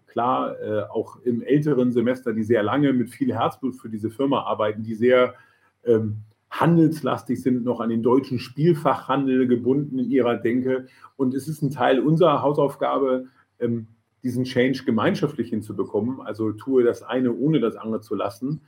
klar, 0.07 0.59
äh, 0.59 0.83
auch 0.89 1.17
im 1.23 1.41
älteren 1.41 1.91
Semester, 1.91 2.33
die 2.33 2.43
sehr 2.43 2.63
lange 2.63 2.93
mit 2.93 3.09
viel 3.09 3.33
Herzblut 3.33 3.75
für 3.75 3.89
diese 3.89 4.09
Firma 4.09 4.43
arbeiten, 4.43 4.83
die 4.83 4.95
sehr 4.95 5.35
ähm, 5.85 6.17
handelslastig 6.50 7.41
sind, 7.41 7.63
noch 7.63 7.79
an 7.79 7.89
den 7.89 8.03
deutschen 8.03 8.38
Spielfachhandel 8.38 9.47
gebunden 9.47 9.97
in 10.00 10.11
ihrer 10.11 10.35
Denke. 10.35 10.88
Und 11.15 11.33
es 11.33 11.47
ist 11.47 11.61
ein 11.61 11.71
Teil 11.71 12.00
unserer 12.00 12.41
Hausaufgabe, 12.41 13.27
ähm, 13.59 13.88
diesen 14.23 14.43
Change 14.43 14.83
gemeinschaftlich 14.85 15.50
hinzubekommen. 15.50 16.21
Also 16.21 16.51
tue 16.51 16.83
das 16.83 17.03
eine, 17.03 17.33
ohne 17.33 17.59
das 17.59 17.75
andere 17.75 18.01
zu 18.01 18.15
lassen. 18.15 18.61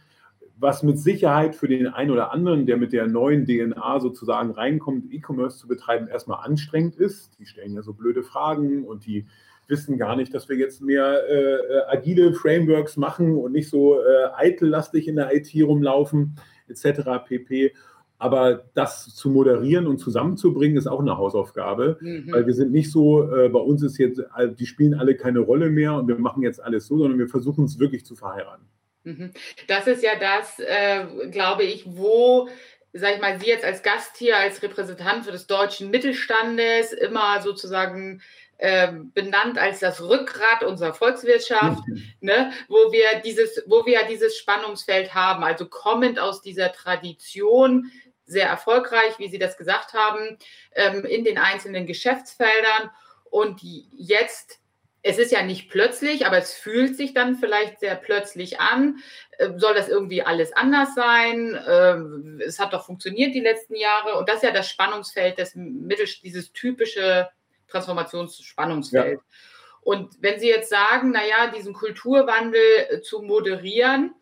Was 0.58 0.82
mit 0.82 0.98
Sicherheit 0.98 1.56
für 1.56 1.68
den 1.68 1.88
einen 1.88 2.12
oder 2.12 2.32
anderen, 2.32 2.66
der 2.66 2.78
mit 2.78 2.94
der 2.94 3.08
neuen 3.08 3.46
DNA 3.46 4.00
sozusagen 4.00 4.52
reinkommt, 4.52 5.12
E-Commerce 5.12 5.58
zu 5.58 5.68
betreiben, 5.68 6.08
erstmal 6.08 6.46
anstrengend 6.46 6.96
ist. 6.96 7.38
Die 7.40 7.46
stellen 7.46 7.74
ja 7.74 7.82
so 7.82 7.94
blöde 7.94 8.24
Fragen 8.24 8.86
und 8.86 9.06
die 9.06 9.26
wissen 9.68 9.98
gar 9.98 10.16
nicht, 10.16 10.34
dass 10.34 10.50
wir 10.50 10.58
jetzt 10.58 10.82
mehr 10.82 11.24
äh, 11.28 11.54
äh, 11.54 11.82
agile 11.88 12.34
Frameworks 12.34 12.98
machen 12.98 13.36
und 13.36 13.54
nicht 13.54 13.70
so 13.70 14.00
äh, 14.00 14.30
eitellastig 14.36 15.08
in 15.08 15.16
der 15.16 15.34
IT 15.36 15.52
rumlaufen, 15.56 16.36
etc. 16.68 17.02
pp. 17.26 17.74
Aber 18.18 18.66
das 18.74 19.16
zu 19.16 19.30
moderieren 19.30 19.88
und 19.88 19.98
zusammenzubringen, 19.98 20.78
ist 20.78 20.88
auch 20.88 21.02
eine 21.02 21.18
Hausaufgabe, 21.18 21.98
mhm. 22.00 22.32
weil 22.32 22.46
wir 22.46 22.54
sind 22.54 22.72
nicht 22.72 22.92
so, 22.92 23.30
äh, 23.34 23.50
bei 23.50 23.60
uns 23.60 23.84
ist 23.84 23.98
jetzt, 23.98 24.22
die 24.58 24.66
spielen 24.66 24.94
alle 24.94 25.16
keine 25.16 25.40
Rolle 25.40 25.70
mehr 25.70 25.94
und 25.96 26.08
wir 26.08 26.18
machen 26.18 26.44
jetzt 26.44 26.64
alles 26.64 26.88
so, 26.88 26.98
sondern 26.98 27.20
wir 27.20 27.28
versuchen 27.28 27.66
es 27.66 27.80
wirklich 27.80 28.06
zu 28.06 28.16
verheiraten. 28.16 28.66
Mhm. 29.04 29.32
Das 29.68 29.88
ist 29.88 30.04
ja 30.04 30.12
das, 30.18 30.60
äh, 30.60 31.30
glaube 31.30 31.64
ich, 31.64 31.86
wo 31.86 32.48
sag 32.94 33.16
ich 33.16 33.22
mal, 33.22 33.40
Sie 33.40 33.48
jetzt 33.48 33.66
als 33.66 33.82
Gast 33.82 34.18
hier, 34.18 34.38
als 34.38 34.62
Repräsentant 34.62 35.26
für 35.26 35.32
des 35.32 35.48
deutschen 35.48 35.90
Mittelstandes 35.90 36.94
immer 36.94 37.42
sozusagen 37.42 38.22
benannt 38.58 39.58
als 39.58 39.80
das 39.80 40.02
Rückgrat 40.02 40.64
unserer 40.64 40.94
Volkswirtschaft, 40.94 41.84
ne, 42.22 42.54
wo 42.70 42.94
wir 42.94 43.20
dieses, 43.26 43.62
wo 43.66 43.86
wir 43.86 44.04
dieses 44.08 44.38
Spannungsfeld 44.38 45.14
haben, 45.14 45.44
also 45.44 45.68
kommend 45.68 46.20
aus 46.20 46.42
dieser 46.42 46.72
Tradition, 46.72 47.92
sehr 48.26 48.48
erfolgreich, 48.48 49.20
wie 49.20 49.28
Sie 49.28 49.40
das 49.40 49.58
gesagt 49.58 49.94
haben, 49.94 50.38
ähm, 50.76 51.04
in 51.06 51.24
den 51.24 51.38
einzelnen 51.38 51.86
Geschäftsfeldern 51.86 52.90
und 53.30 53.60
jetzt 53.62 54.60
es 55.06 55.18
ist 55.18 55.34
ja 55.34 55.44
nicht 55.44 55.70
plötzlich, 55.70 56.26
aber 56.26 56.38
es 56.38 56.54
fühlt 56.54 56.96
sich 56.96 57.14
dann 57.14 57.36
vielleicht 57.36 57.82
sehr 57.82 57.96
plötzlich 57.96 58.62
an. 58.62 59.00
Äh, 59.38 59.50
soll 59.58 59.74
das 59.74 59.90
irgendwie 59.90 60.24
alles 60.24 60.54
anders 60.54 60.96
sein? 60.96 61.62
Ähm, 61.68 62.42
es 62.44 62.58
hat 62.58 62.72
doch 62.72 62.86
funktioniert 62.86 63.36
die 63.36 63.42
letzten 63.42 63.76
Jahre. 63.76 64.18
Und 64.18 64.30
das 64.30 64.38
ist 64.38 64.44
ja 64.44 64.52
das 64.52 64.70
Spannungsfeld, 64.70 65.38
des 65.38 65.56
Mittel, 65.56 66.08
dieses 66.24 66.54
typische 66.54 67.28
Transformationsspannungsfeld. 67.74 69.20
Ja. 69.20 69.38
Und 69.82 70.16
wenn 70.22 70.40
Sie 70.40 70.48
jetzt 70.48 70.70
sagen, 70.70 71.12
naja, 71.12 71.48
diesen 71.48 71.74
Kulturwandel 71.74 72.62
äh, 72.90 73.02
zu 73.02 73.22
moderieren, 73.22 74.16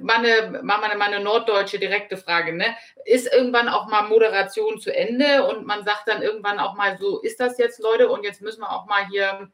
meine, 0.00 0.60
meine, 0.64 0.96
meine 0.96 1.20
norddeutsche 1.20 1.78
direkte 1.78 2.16
Frage, 2.16 2.52
ne? 2.52 2.76
Ist 3.04 3.32
irgendwann 3.32 3.68
auch 3.68 3.86
mal 3.86 4.08
Moderation 4.08 4.80
zu 4.80 4.92
Ende 4.92 5.46
und 5.46 5.64
man 5.64 5.84
sagt 5.84 6.08
dann 6.08 6.22
irgendwann 6.22 6.58
auch 6.58 6.74
mal 6.74 6.98
so, 6.98 7.20
ist 7.20 7.38
das 7.38 7.56
jetzt, 7.58 7.78
Leute, 7.80 8.08
und 8.08 8.24
jetzt 8.24 8.42
müssen 8.42 8.62
wir 8.62 8.72
auch 8.72 8.86
mal 8.86 9.06
hier 9.08 9.48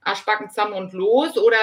Arschbacken 0.00 0.48
zusammen 0.48 0.72
und 0.72 0.92
los? 0.92 1.38
Oder 1.38 1.58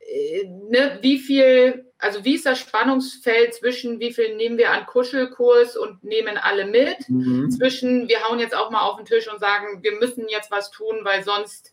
äh, 0.00 0.46
ne, 0.48 0.98
wie 1.02 1.18
viel, 1.18 1.89
also 2.00 2.24
wie 2.24 2.34
ist 2.34 2.46
das 2.46 2.58
Spannungsfeld 2.58 3.54
zwischen, 3.54 4.00
wie 4.00 4.12
viel 4.12 4.36
nehmen 4.36 4.58
wir 4.58 4.70
an 4.70 4.86
Kuschelkurs 4.86 5.76
und 5.76 6.02
nehmen 6.02 6.36
alle 6.40 6.66
mit, 6.66 7.08
mhm. 7.08 7.50
zwischen, 7.50 8.08
wir 8.08 8.20
hauen 8.28 8.38
jetzt 8.38 8.56
auch 8.56 8.70
mal 8.70 8.82
auf 8.82 8.96
den 8.96 9.06
Tisch 9.06 9.30
und 9.30 9.40
sagen, 9.40 9.82
wir 9.82 9.98
müssen 9.98 10.26
jetzt 10.28 10.50
was 10.50 10.70
tun, 10.70 10.96
weil 11.02 11.22
sonst 11.22 11.72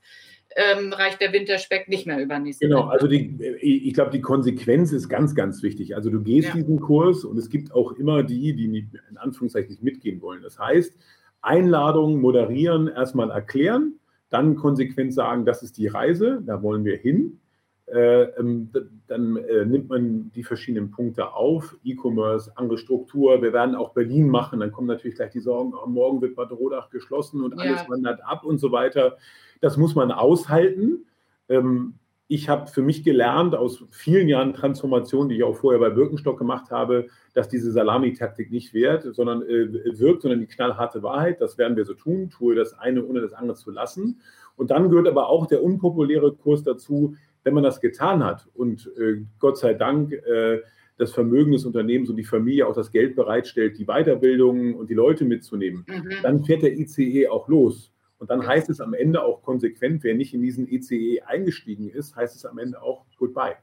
ähm, 0.56 0.92
reicht 0.94 1.22
der 1.22 1.34
Winterspeck 1.34 1.88
nicht 1.88 2.08
mehr 2.08 2.20
über 2.20 2.40
nächste 2.40 2.68
Genau, 2.68 2.84
Winter. 2.84 2.94
also 2.94 3.08
die, 3.08 3.38
ich 3.62 3.94
glaube, 3.94 4.12
die 4.12 4.22
Konsequenz 4.22 4.92
ist 4.92 5.08
ganz, 5.08 5.36
ganz 5.36 5.62
wichtig. 5.62 5.96
Also 5.96 6.10
du 6.10 6.22
gehst 6.22 6.50
ja. 6.50 6.56
diesen 6.56 6.80
Kurs 6.80 7.24
und 7.24 7.38
es 7.38 7.50
gibt 7.50 7.72
auch 7.74 7.94
immer 7.94 8.24
die, 8.24 8.56
die 8.56 8.68
nicht, 8.68 8.88
in 9.10 9.18
Anführungszeichen 9.18 9.70
nicht 9.70 9.84
mitgehen 9.84 10.22
wollen. 10.22 10.42
Das 10.42 10.58
heißt, 10.58 10.94
Einladungen 11.42 12.20
moderieren, 12.20 12.88
erstmal 12.88 13.30
erklären, 13.30 14.00
dann 14.30 14.56
konsequent 14.56 15.14
sagen, 15.14 15.46
das 15.46 15.64
ist 15.64 15.78
die 15.78 15.88
Reise, 15.88 16.42
da 16.46 16.62
wollen 16.62 16.84
wir 16.84 16.98
hin. 16.98 17.40
Äh, 17.88 18.24
ähm, 18.38 18.70
dann 19.08 19.38
äh, 19.38 19.66
nimmt 19.66 19.88
man 19.88 20.30
die 20.36 20.44
verschiedenen 20.44 20.92
Punkte 20.92 21.34
auf, 21.34 21.78
E-Commerce, 21.86 22.52
andere 22.56 22.78
Struktur. 22.78 23.42
Wir 23.42 23.54
werden 23.54 23.76
auch 23.76 23.94
Berlin 23.94 24.28
machen. 24.28 24.60
Dann 24.60 24.74
kommen 24.74 24.88
natürlich 24.88 25.16
gleich 25.16 25.32
die 25.32 25.40
Sorgen, 25.40 25.74
oh, 25.74 25.88
morgen 25.88 26.22
wird 26.22 26.36
Bad 26.36 26.52
Rodach 26.52 26.90
geschlossen 26.90 27.42
und 27.42 27.58
alles 27.58 27.84
ja. 27.84 27.90
wandert 27.90 28.20
ab 28.26 28.44
und 28.44 28.58
so 28.58 28.74
weiter. 28.74 29.16
Das 29.62 29.78
muss 29.78 29.96
man 29.96 30.12
aushalten. 30.12 31.06
Ähm, 31.48 31.94
ich 32.28 32.50
habe 32.50 32.68
für 32.68 32.82
mich 32.82 33.06
gelernt 33.06 33.56
aus 33.56 33.86
vielen 33.90 34.28
Jahren 34.28 34.54
Transformation, 34.54 35.30
die 35.30 35.38
ich 35.38 35.44
auch 35.44 35.56
vorher 35.56 35.80
bei 35.80 35.90
Birkenstock 35.90 36.38
gemacht 36.38 36.72
habe, 36.72 37.08
dass 37.34 37.48
diese 37.48 37.72
Salamitaktik 37.72 38.52
nicht 38.52 38.74
wert, 38.74 39.08
sondern 39.16 39.44
äh, 39.44 39.98
wirkt, 39.98 40.24
sondern 40.24 40.42
die 40.42 40.48
knallharte 40.48 41.04
Wahrheit. 41.04 41.40
Das 41.40 41.58
werden 41.58 41.78
wir 41.78 41.86
so 41.86 41.94
tun, 41.94 42.30
tue 42.30 42.54
das 42.54 42.78
eine 42.78 43.06
ohne 43.06 43.22
das 43.22 43.32
andere 43.32 43.56
zu 43.56 43.72
lassen. 43.72 44.20
Und 44.58 44.72
dann 44.72 44.90
gehört 44.90 45.08
aber 45.08 45.30
auch 45.30 45.48
der 45.48 45.64
unpopuläre 45.64 46.34
Kurs 46.34 46.64
dazu, 46.64 47.16
wenn 47.48 47.54
man 47.54 47.64
das 47.64 47.80
getan 47.80 48.26
hat 48.26 48.46
und 48.56 48.92
äh, 49.00 49.22
Gott 49.40 49.58
sei 49.58 49.74
Dank 49.74 50.12
äh, 50.12 50.60
das 50.98 51.14
Vermögen 51.14 51.54
des 51.54 51.64
Unternehmens 51.64 52.10
und 52.10 52.18
die 52.18 52.26
Familie 52.26 52.68
auch 52.68 52.76
das 52.76 52.92
Geld 52.92 53.16
bereitstellt, 53.16 53.78
die 53.78 53.86
Weiterbildung 53.86 54.76
und 54.76 54.90
die 54.90 54.96
Leute 54.96 55.24
mitzunehmen, 55.24 55.86
mhm. 55.88 56.10
dann 56.24 56.44
fährt 56.44 56.64
der 56.64 56.78
ICE 56.78 57.30
auch 57.30 57.48
los. 57.48 57.94
Und 58.18 58.30
dann 58.30 58.46
heißt 58.46 58.70
es 58.70 58.82
am 58.82 58.94
Ende 58.94 59.24
auch 59.24 59.44
konsequent, 59.44 60.04
wer 60.04 60.14
nicht 60.14 60.34
in 60.34 60.42
diesen 60.42 60.68
ICE 60.68 61.22
eingestiegen 61.22 61.90
ist, 61.90 62.18
heißt 62.18 62.36
es 62.36 62.46
am 62.46 62.58
Ende 62.58 62.82
auch 62.82 63.06
Goodbye. 63.18 63.56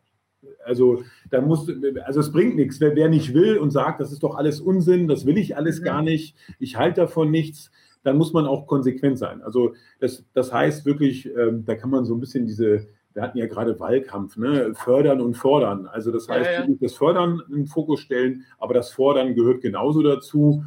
Also, 0.64 1.02
da 1.30 1.42
muss, 1.42 1.70
also 2.04 2.20
es 2.20 2.32
bringt 2.32 2.56
nichts. 2.56 2.80
Wer, 2.80 2.96
wer, 2.96 3.10
nicht 3.10 3.34
will 3.34 3.58
und 3.58 3.70
sagt, 3.70 4.00
das 4.00 4.12
ist 4.12 4.22
doch 4.22 4.34
alles 4.36 4.62
Unsinn, 4.62 5.08
das 5.08 5.26
will 5.26 5.36
ich 5.36 5.58
alles 5.58 5.80
mhm. 5.80 5.84
gar 5.84 6.02
nicht, 6.02 6.36
ich 6.58 6.76
halte 6.76 7.02
davon 7.02 7.30
nichts, 7.30 7.70
dann 8.02 8.16
muss 8.16 8.32
man 8.32 8.46
auch 8.46 8.66
konsequent 8.66 9.18
sein. 9.18 9.42
Also 9.42 9.74
das, 10.00 10.24
das 10.32 10.54
heißt 10.54 10.86
wirklich, 10.86 11.28
ähm, 11.36 11.64
da 11.66 11.74
kann 11.74 11.90
man 11.90 12.06
so 12.06 12.14
ein 12.14 12.20
bisschen 12.20 12.46
diese, 12.46 12.86
wir 13.14 13.22
hatten 13.22 13.38
ja 13.38 13.46
gerade 13.46 13.78
Wahlkampf, 13.78 14.36
ne? 14.36 14.74
fördern 14.74 15.20
und 15.20 15.34
fordern. 15.34 15.86
Also 15.86 16.10
das 16.10 16.28
heißt, 16.28 16.50
ja, 16.50 16.64
ja. 16.64 16.76
das 16.80 16.94
Fördern 16.94 17.40
in 17.48 17.54
den 17.54 17.66
Fokus 17.66 18.00
stellen, 18.00 18.44
aber 18.58 18.74
das 18.74 18.92
Fordern 18.92 19.34
gehört 19.34 19.62
genauso 19.62 20.02
dazu. 20.02 20.64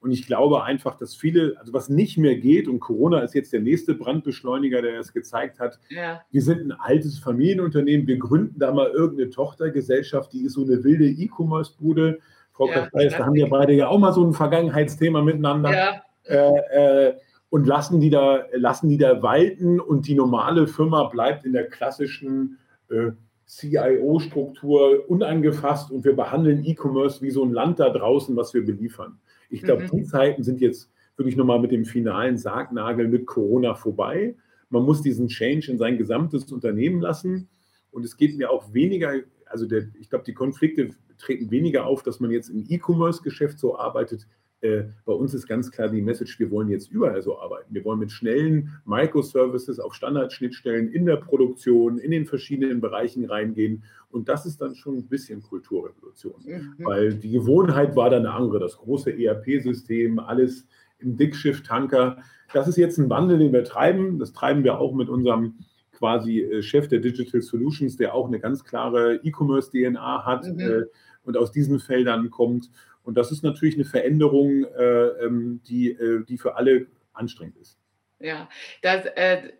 Und 0.00 0.12
ich 0.12 0.26
glaube 0.26 0.62
einfach, 0.62 0.96
dass 0.96 1.16
viele, 1.16 1.54
also 1.58 1.72
was 1.72 1.88
nicht 1.88 2.18
mehr 2.18 2.36
geht, 2.36 2.68
und 2.68 2.80
Corona 2.80 3.20
ist 3.20 3.34
jetzt 3.34 3.52
der 3.52 3.60
nächste 3.60 3.94
Brandbeschleuniger, 3.94 4.82
der 4.82 5.00
es 5.00 5.12
gezeigt 5.12 5.58
hat, 5.58 5.80
ja. 5.88 6.20
wir 6.30 6.42
sind 6.42 6.60
ein 6.60 6.72
altes 6.72 7.18
Familienunternehmen, 7.18 8.06
wir 8.06 8.18
gründen 8.18 8.58
da 8.58 8.72
mal 8.72 8.90
irgendeine 8.90 9.30
Tochtergesellschaft, 9.30 10.32
die 10.34 10.44
ist 10.44 10.52
so 10.52 10.62
eine 10.62 10.84
wilde 10.84 11.06
E-Commerce-Bude. 11.06 12.18
Frau 12.52 12.68
ja, 12.68 12.74
Kaspers, 12.74 13.14
da 13.16 13.24
haben 13.24 13.34
wir 13.34 13.48
beide 13.48 13.72
ja 13.72 13.88
auch 13.88 13.98
mal 13.98 14.12
so 14.12 14.24
ein 14.24 14.32
Vergangenheitsthema 14.32 15.22
miteinander. 15.22 15.72
Ja. 15.72 16.02
Äh, 16.24 17.08
äh, 17.08 17.14
und 17.50 17.66
lassen 17.66 18.00
die, 18.00 18.10
da, 18.10 18.44
lassen 18.52 18.88
die 18.88 18.98
da 18.98 19.22
walten 19.22 19.80
und 19.80 20.08
die 20.08 20.14
normale 20.14 20.66
Firma 20.66 21.04
bleibt 21.04 21.44
in 21.44 21.52
der 21.52 21.68
klassischen 21.68 22.58
äh, 22.88 23.12
CIO-Struktur 23.46 25.08
unangefasst 25.08 25.90
und 25.90 26.04
wir 26.04 26.16
behandeln 26.16 26.64
E-Commerce 26.64 27.22
wie 27.22 27.30
so 27.30 27.44
ein 27.44 27.52
Land 27.52 27.78
da 27.78 27.90
draußen, 27.90 28.34
was 28.36 28.54
wir 28.54 28.64
beliefern. 28.64 29.18
Ich 29.48 29.62
glaube, 29.62 29.84
mhm. 29.84 29.96
die 29.98 30.04
Zeiten 30.04 30.42
sind 30.42 30.60
jetzt 30.60 30.90
wirklich 31.16 31.36
nochmal 31.36 31.60
mit 31.60 31.70
dem 31.70 31.84
finalen 31.84 32.36
Sargnagel 32.36 33.08
mit 33.08 33.26
Corona 33.26 33.74
vorbei. 33.74 34.34
Man 34.68 34.82
muss 34.82 35.02
diesen 35.02 35.28
Change 35.28 35.70
in 35.70 35.78
sein 35.78 35.96
gesamtes 35.96 36.50
Unternehmen 36.52 37.00
lassen. 37.00 37.48
Und 37.92 38.04
es 38.04 38.16
geht 38.16 38.36
mir 38.36 38.50
auch 38.50 38.74
weniger, 38.74 39.14
also 39.46 39.66
der, 39.66 39.86
ich 39.98 40.10
glaube, 40.10 40.24
die 40.24 40.34
Konflikte 40.34 40.90
treten 41.16 41.50
weniger 41.50 41.86
auf, 41.86 42.02
dass 42.02 42.20
man 42.20 42.30
jetzt 42.30 42.50
im 42.50 42.64
E-Commerce-Geschäft 42.68 43.58
so 43.58 43.78
arbeitet, 43.78 44.26
bei 44.60 45.12
uns 45.12 45.34
ist 45.34 45.46
ganz 45.46 45.70
klar 45.70 45.88
die 45.88 46.00
Message, 46.00 46.38
wir 46.40 46.50
wollen 46.50 46.68
jetzt 46.68 46.90
überall 46.90 47.20
so 47.22 47.38
arbeiten. 47.38 47.74
Wir 47.74 47.84
wollen 47.84 47.98
mit 47.98 48.10
schnellen 48.10 48.72
Microservices 48.84 49.78
auf 49.78 49.94
Standardschnittstellen 49.94 50.88
in 50.88 51.06
der 51.06 51.16
Produktion, 51.16 51.98
in 51.98 52.10
den 52.10 52.24
verschiedenen 52.24 52.80
Bereichen 52.80 53.26
reingehen. 53.26 53.84
Und 54.10 54.28
das 54.28 54.46
ist 54.46 54.60
dann 54.60 54.74
schon 54.74 54.96
ein 54.96 55.08
bisschen 55.08 55.42
Kulturrevolution. 55.42 56.42
Mhm. 56.44 56.74
Weil 56.78 57.14
die 57.14 57.30
Gewohnheit 57.30 57.94
war 57.96 58.10
dann 58.10 58.26
eine 58.26 58.34
andere. 58.34 58.58
Das 58.58 58.78
große 58.78 59.10
ERP-System, 59.10 60.18
alles 60.18 60.66
im 60.98 61.16
Dickschiff-Tanker. 61.16 62.18
Das 62.52 62.66
ist 62.66 62.76
jetzt 62.76 62.98
ein 62.98 63.10
Wandel, 63.10 63.38
den 63.38 63.52
wir 63.52 63.64
treiben. 63.64 64.18
Das 64.18 64.32
treiben 64.32 64.64
wir 64.64 64.78
auch 64.78 64.94
mit 64.94 65.08
unserem 65.08 65.58
quasi 65.92 66.40
äh, 66.40 66.62
Chef 66.62 66.88
der 66.88 67.00
Digital 67.00 67.42
Solutions, 67.42 67.96
der 67.96 68.14
auch 68.14 68.26
eine 68.26 68.40
ganz 68.40 68.64
klare 68.64 69.16
E-Commerce-DNA 69.22 70.24
hat 70.24 70.46
mhm. 70.46 70.60
äh, 70.60 70.82
und 71.24 71.36
aus 71.36 71.52
diesen 71.52 71.78
Feldern 71.78 72.30
kommt. 72.30 72.70
Und 73.06 73.14
das 73.14 73.30
ist 73.30 73.44
natürlich 73.44 73.76
eine 73.76 73.84
Veränderung, 73.84 74.64
äh, 74.64 75.06
ähm, 75.24 75.62
die, 75.66 75.90
äh, 75.90 76.24
die 76.24 76.38
für 76.38 76.56
alle 76.56 76.88
anstrengend 77.12 77.56
ist. 77.56 77.78
Ja, 78.18 78.48
das, 78.82 79.04
äh, 79.04 79.52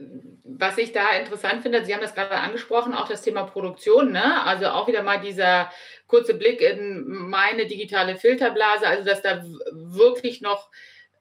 was 0.42 0.78
ich 0.78 0.92
da 0.92 1.10
interessant 1.12 1.62
finde, 1.62 1.84
Sie 1.84 1.94
haben 1.94 2.00
das 2.00 2.14
gerade 2.14 2.32
angesprochen, 2.32 2.94
auch 2.94 3.06
das 3.08 3.22
Thema 3.22 3.44
Produktion, 3.44 4.12
ne? 4.12 4.44
Also 4.44 4.66
auch 4.68 4.88
wieder 4.88 5.02
mal 5.02 5.20
dieser 5.20 5.70
kurze 6.06 6.34
Blick 6.34 6.60
in 6.60 7.04
meine 7.06 7.66
digitale 7.66 8.16
Filterblase, 8.16 8.86
also 8.86 9.04
dass 9.04 9.22
da 9.22 9.44
wirklich 9.72 10.40
noch 10.40 10.70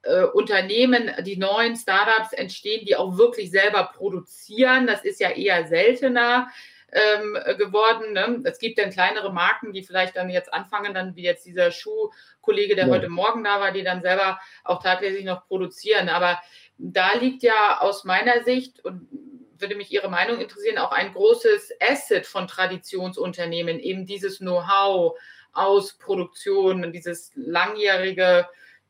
äh, 0.03 0.23
Unternehmen, 0.23 1.11
die 1.25 1.37
neuen 1.37 1.75
Startups 1.75 2.33
entstehen, 2.33 2.85
die 2.85 2.95
auch 2.95 3.17
wirklich 3.17 3.51
selber 3.51 3.91
produzieren. 3.95 4.87
Das 4.87 5.03
ist 5.03 5.19
ja 5.19 5.29
eher 5.29 5.67
seltener 5.67 6.47
ähm, 6.95 7.37
geworden. 7.57 8.13
Ne? 8.13 8.41
Es 8.45 8.57
gibt 8.57 8.79
dann 8.79 8.89
kleinere 8.89 9.31
Marken, 9.33 9.73
die 9.73 9.83
vielleicht 9.83 10.15
dann 10.15 10.29
jetzt 10.29 10.53
anfangen, 10.53 10.93
dann 10.93 11.15
wie 11.15 11.23
jetzt 11.23 11.45
dieser 11.45 11.69
Schuhkollege, 11.71 12.75
der 12.75 12.87
ja. 12.87 12.93
heute 12.93 13.09
Morgen 13.09 13.43
da 13.43 13.59
war, 13.59 13.73
die 13.73 13.83
dann 13.83 14.01
selber 14.01 14.39
auch 14.63 14.81
tatsächlich 14.81 15.25
noch 15.25 15.45
produzieren. 15.45 16.07
Aber 16.07 16.39
da 16.77 17.13
liegt 17.15 17.43
ja 17.43 17.79
aus 17.81 18.05
meiner 18.05 18.43
Sicht 18.43 18.83
und 18.85 19.09
würde 19.57 19.75
mich 19.75 19.91
Ihre 19.91 20.09
Meinung 20.09 20.39
interessieren, 20.39 20.77
auch 20.77 20.91
ein 20.91 21.11
großes 21.11 21.73
Asset 21.81 22.25
von 22.25 22.47
Traditionsunternehmen, 22.47 23.79
eben 23.79 24.05
dieses 24.05 24.39
Know-how 24.39 25.17
aus 25.51 25.97
Produktion, 25.97 26.93
dieses 26.93 27.31
langjährige 27.35 28.47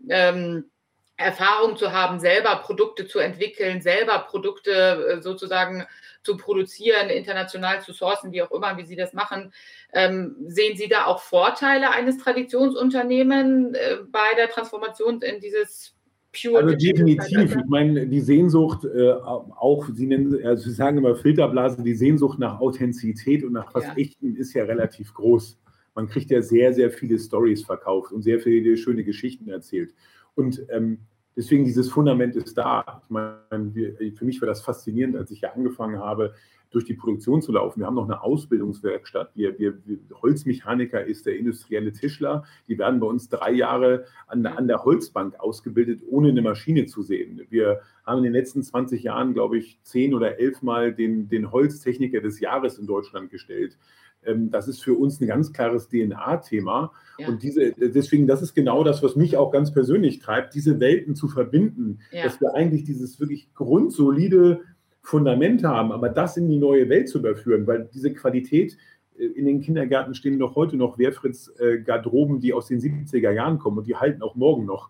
ähm, 0.09 0.69
Erfahrung 1.17 1.77
zu 1.77 1.93
haben, 1.93 2.19
selber 2.19 2.57
Produkte 2.57 3.07
zu 3.07 3.19
entwickeln, 3.19 3.81
selber 3.81 4.19
Produkte 4.19 4.71
äh, 4.71 5.21
sozusagen 5.21 5.85
zu 6.23 6.35
produzieren, 6.37 7.09
international 7.09 7.81
zu 7.81 7.93
sourcen, 7.93 8.31
wie 8.31 8.41
auch 8.41 8.51
immer, 8.51 8.77
wie 8.77 8.85
Sie 8.85 8.95
das 8.95 9.13
machen. 9.13 9.53
Ähm, 9.93 10.35
sehen 10.47 10.75
Sie 10.75 10.89
da 10.89 11.05
auch 11.05 11.21
Vorteile 11.21 11.91
eines 11.91 12.17
Traditionsunternehmens 12.17 13.77
äh, 13.77 13.97
bei 14.11 14.35
der 14.35 14.49
Transformation 14.49 15.21
in 15.21 15.39
dieses 15.39 15.95
Pure 16.33 16.63
also 16.63 16.75
definitiv. 16.75 17.55
Ich 17.55 17.65
meine, 17.67 18.07
die 18.07 18.19
Sehnsucht, 18.19 18.83
äh, 18.83 19.11
auch 19.11 19.87
Sie 19.93 20.07
nennen, 20.07 20.45
also 20.45 20.63
Sie 20.63 20.75
sagen 20.75 20.97
immer 20.97 21.15
Filterblase, 21.15 21.81
die 21.81 21.95
Sehnsucht 21.95 22.39
nach 22.39 22.59
Authentizität 22.59 23.43
und 23.43 23.53
nach 23.53 23.73
was 23.73 23.85
ja. 23.85 23.93
Echtem 23.95 24.35
ist 24.35 24.53
ja 24.53 24.65
relativ 24.65 25.13
groß. 25.13 25.57
Man 25.93 26.07
kriegt 26.07 26.29
ja 26.29 26.41
sehr, 26.41 26.73
sehr 26.73 26.91
viele 26.91 27.17
Stories 27.17 27.63
verkauft 27.63 28.11
und 28.11 28.21
sehr 28.21 28.39
viele 28.41 28.75
schöne 28.75 29.05
Geschichten 29.05 29.49
erzählt. 29.49 29.93
Und 30.35 30.65
ähm, 30.69 30.99
deswegen 31.35 31.65
dieses 31.65 31.89
Fundament 31.89 32.35
ist 32.35 32.57
da. 32.57 33.01
Ich 33.03 33.09
meine, 33.09 33.39
wir, 33.73 33.95
für 34.13 34.25
mich 34.25 34.41
war 34.41 34.47
das 34.47 34.61
faszinierend, 34.61 35.15
als 35.15 35.31
ich 35.31 35.39
hier 35.39 35.53
angefangen 35.53 35.99
habe, 35.99 36.33
durch 36.75 36.83
die 36.83 36.93
Produktion 36.93 37.41
zu 37.41 37.53
laufen. 37.53 37.79
Wir 37.79 37.87
haben 37.87 37.95
noch 37.95 38.03
eine 38.03 38.21
Ausbildungswerkstatt. 38.21 39.31
Wir, 39.33 39.57
wir, 39.57 39.77
wir, 39.85 39.97
Holzmechaniker 40.21 41.05
ist 41.05 41.25
der 41.25 41.37
industrielle 41.37 41.93
Tischler. 41.93 42.43
Die 42.67 42.77
werden 42.77 42.99
bei 42.99 43.07
uns 43.07 43.29
drei 43.29 43.51
Jahre 43.51 44.03
an, 44.27 44.45
an 44.45 44.67
der 44.67 44.83
Holzbank 44.83 45.39
ausgebildet, 45.39 46.01
ohne 46.05 46.29
eine 46.29 46.41
Maschine 46.41 46.85
zu 46.85 47.01
sehen. 47.01 47.41
Wir 47.49 47.79
haben 48.05 48.17
in 48.17 48.25
den 48.25 48.33
letzten 48.33 48.61
20 48.61 49.03
Jahren, 49.03 49.33
glaube 49.33 49.57
ich, 49.57 49.79
zehn 49.83 50.13
oder 50.13 50.37
elf 50.37 50.61
Mal 50.61 50.93
den, 50.93 51.29
den 51.29 51.51
Holztechniker 51.51 52.19
des 52.19 52.41
Jahres 52.41 52.77
in 52.77 52.87
Deutschland 52.87 53.29
gestellt. 53.29 53.77
Ähm, 54.25 54.51
das 54.51 54.67
ist 54.67 54.83
für 54.83 54.93
uns 54.93 55.19
ein 55.21 55.27
ganz 55.27 55.53
klares 55.53 55.89
DNA-Thema. 55.89 56.91
Ja. 57.17 57.27
Und 57.27 57.43
diese, 57.43 57.71
deswegen, 57.71 58.27
das 58.27 58.41
ist 58.41 58.53
genau 58.53 58.83
das, 58.83 59.01
was 59.03 59.15
mich 59.15 59.37
auch 59.37 59.51
ganz 59.51 59.71
persönlich 59.71 60.19
treibt, 60.19 60.53
diese 60.53 60.79
Welten 60.79 61.15
zu 61.15 61.27
verbinden, 61.27 61.99
ja. 62.11 62.23
dass 62.23 62.39
wir 62.41 62.53
eigentlich 62.55 62.83
dieses 62.83 63.19
wirklich 63.19 63.53
grundsolide 63.53 64.61
Fundament 65.05 65.63
haben, 65.63 65.91
aber 65.91 66.09
das 66.09 66.35
in 66.35 66.49
die 66.49 66.57
neue 66.57 66.89
Welt 66.89 67.07
zu 67.07 67.19
überführen, 67.19 67.67
weil 67.67 67.87
diese 67.93 68.11
Qualität, 68.11 68.75
äh, 69.17 69.25
in 69.25 69.45
den 69.45 69.61
Kindergärten 69.61 70.15
stehen 70.15 70.37
noch 70.37 70.55
heute 70.55 70.77
noch 70.77 70.97
Wehrfritz-Garderoben, 70.97 72.39
die 72.39 72.53
aus 72.53 72.67
den 72.67 72.79
70er 72.79 73.31
Jahren 73.31 73.59
kommen 73.59 73.77
und 73.77 73.87
die 73.87 73.95
halten 73.95 74.21
auch 74.23 74.35
morgen 74.35 74.65
noch. 74.65 74.89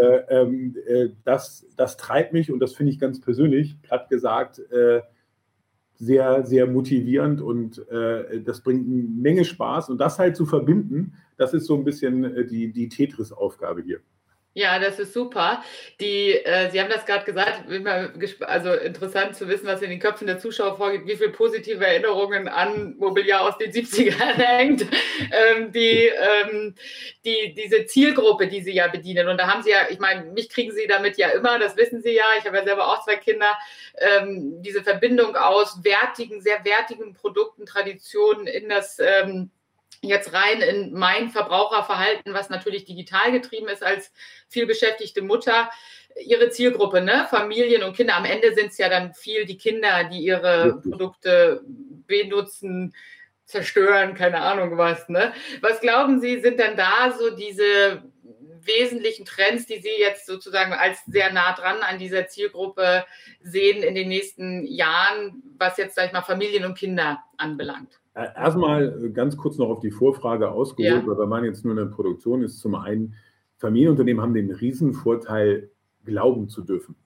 Äh, 0.00 0.16
ähm, 0.28 0.76
äh, 0.86 1.08
das, 1.24 1.66
das 1.76 1.96
treibt 1.96 2.32
mich 2.32 2.50
und 2.50 2.58
das 2.58 2.74
finde 2.74 2.92
ich 2.92 2.98
ganz 2.98 3.20
persönlich, 3.20 3.80
platt 3.82 4.08
gesagt, 4.08 4.58
äh, 4.70 5.02
sehr, 6.02 6.44
sehr 6.44 6.66
motivierend 6.66 7.40
und 7.40 7.88
äh, 7.88 8.40
das 8.40 8.60
bringt 8.60 8.88
eine 8.88 9.04
Menge 9.04 9.44
Spaß. 9.44 9.88
Und 9.88 9.98
das 9.98 10.18
halt 10.18 10.36
zu 10.36 10.46
verbinden, 10.46 11.12
das 11.36 11.54
ist 11.54 11.66
so 11.66 11.76
ein 11.76 11.84
bisschen 11.84 12.24
äh, 12.24 12.44
die, 12.44 12.72
die 12.72 12.88
Tetris-Aufgabe 12.88 13.82
hier. 13.82 14.00
Ja, 14.54 14.78
das 14.78 14.98
ist 14.98 15.14
super. 15.14 15.62
Die, 15.98 16.32
äh, 16.32 16.70
Sie 16.70 16.78
haben 16.78 16.90
das 16.90 17.06
gerade 17.06 17.24
gesagt, 17.24 17.62
also 18.42 18.74
interessant 18.74 19.34
zu 19.34 19.48
wissen, 19.48 19.66
was 19.66 19.80
in 19.80 19.88
den 19.88 19.98
Köpfen 19.98 20.26
der 20.26 20.38
Zuschauer 20.38 20.76
vorgeht, 20.76 21.06
wie 21.06 21.16
viele 21.16 21.30
positive 21.30 21.86
Erinnerungen 21.86 22.48
an 22.48 22.94
Mobiliar 22.98 23.48
aus 23.48 23.56
den 23.56 23.72
70ern 23.72 24.12
hängt, 24.36 24.82
ähm, 24.82 25.72
die, 25.72 26.06
ähm, 26.06 26.74
die, 27.24 27.54
diese 27.54 27.86
Zielgruppe, 27.86 28.46
die 28.46 28.60
Sie 28.60 28.74
ja 28.74 28.88
bedienen. 28.88 29.28
Und 29.28 29.38
da 29.38 29.46
haben 29.46 29.62
Sie 29.62 29.70
ja, 29.70 29.86
ich 29.88 29.98
meine, 30.00 30.24
mich 30.32 30.50
kriegen 30.50 30.72
Sie 30.72 30.86
damit 30.86 31.16
ja 31.16 31.30
immer, 31.30 31.58
das 31.58 31.74
wissen 31.78 32.02
Sie 32.02 32.12
ja, 32.14 32.24
ich 32.38 32.44
habe 32.44 32.58
ja 32.58 32.64
selber 32.64 32.88
auch 32.88 33.02
zwei 33.04 33.16
Kinder, 33.16 33.56
ähm, 33.96 34.60
diese 34.62 34.82
Verbindung 34.82 35.34
aus 35.34 35.82
wertigen, 35.82 36.42
sehr 36.42 36.62
wertigen 36.66 37.14
Produkten, 37.14 37.64
Traditionen 37.64 38.46
in 38.46 38.68
das 38.68 38.98
ähm, 38.98 39.50
jetzt 40.02 40.32
rein 40.32 40.60
in 40.60 40.92
mein 40.92 41.30
Verbraucherverhalten, 41.30 42.34
was 42.34 42.50
natürlich 42.50 42.84
digital 42.84 43.32
getrieben 43.32 43.68
ist 43.68 43.82
als 43.82 44.12
vielbeschäftigte 44.48 45.22
Mutter, 45.22 45.70
ihre 46.20 46.50
Zielgruppe, 46.50 47.00
ne? 47.00 47.26
Familien 47.30 47.82
und 47.84 47.96
Kinder. 47.96 48.16
Am 48.16 48.24
Ende 48.24 48.54
sind 48.54 48.66
es 48.66 48.78
ja 48.78 48.88
dann 48.88 49.14
viel 49.14 49.46
die 49.46 49.56
Kinder, 49.56 50.04
die 50.04 50.18
ihre 50.18 50.82
Produkte 50.82 51.62
benutzen, 52.06 52.94
zerstören, 53.46 54.14
keine 54.14 54.40
Ahnung 54.40 54.76
was. 54.76 55.08
Ne? 55.08 55.32
Was 55.60 55.80
glauben 55.80 56.20
Sie, 56.20 56.40
sind 56.40 56.58
denn 56.58 56.76
da 56.76 57.14
so 57.16 57.30
diese 57.34 58.02
wesentlichen 58.64 59.24
Trends, 59.24 59.66
die 59.66 59.80
Sie 59.80 59.90
jetzt 59.98 60.26
sozusagen 60.26 60.72
als 60.72 61.04
sehr 61.06 61.32
nah 61.32 61.52
dran 61.52 61.82
an 61.82 61.98
dieser 61.98 62.28
Zielgruppe 62.28 63.04
sehen 63.40 63.82
in 63.82 63.94
den 63.94 64.08
nächsten 64.08 64.64
Jahren, 64.66 65.42
was 65.56 65.76
jetzt, 65.76 65.94
sag 65.96 66.06
ich 66.06 66.12
mal, 66.12 66.22
Familien 66.22 66.64
und 66.64 66.78
Kinder 66.78 67.22
anbelangt? 67.36 68.01
Erstmal 68.14 69.10
ganz 69.12 69.36
kurz 69.36 69.56
noch 69.56 69.68
auf 69.68 69.80
die 69.80 69.90
Vorfrage 69.90 70.50
ausgeholt, 70.50 71.02
ja. 71.02 71.06
weil 71.06 71.18
wir 71.18 71.26
meinen 71.26 71.46
jetzt 71.46 71.64
nur 71.64 71.72
in 71.72 71.78
der 71.78 71.94
Produktion, 71.94 72.42
ist 72.42 72.58
zum 72.58 72.74
einen, 72.74 73.14
Familienunternehmen 73.56 74.22
haben 74.22 74.34
den 74.34 74.50
Riesenvorteil, 74.50 75.70
glauben 76.04 76.48
zu 76.48 76.62
dürfen. 76.62 76.96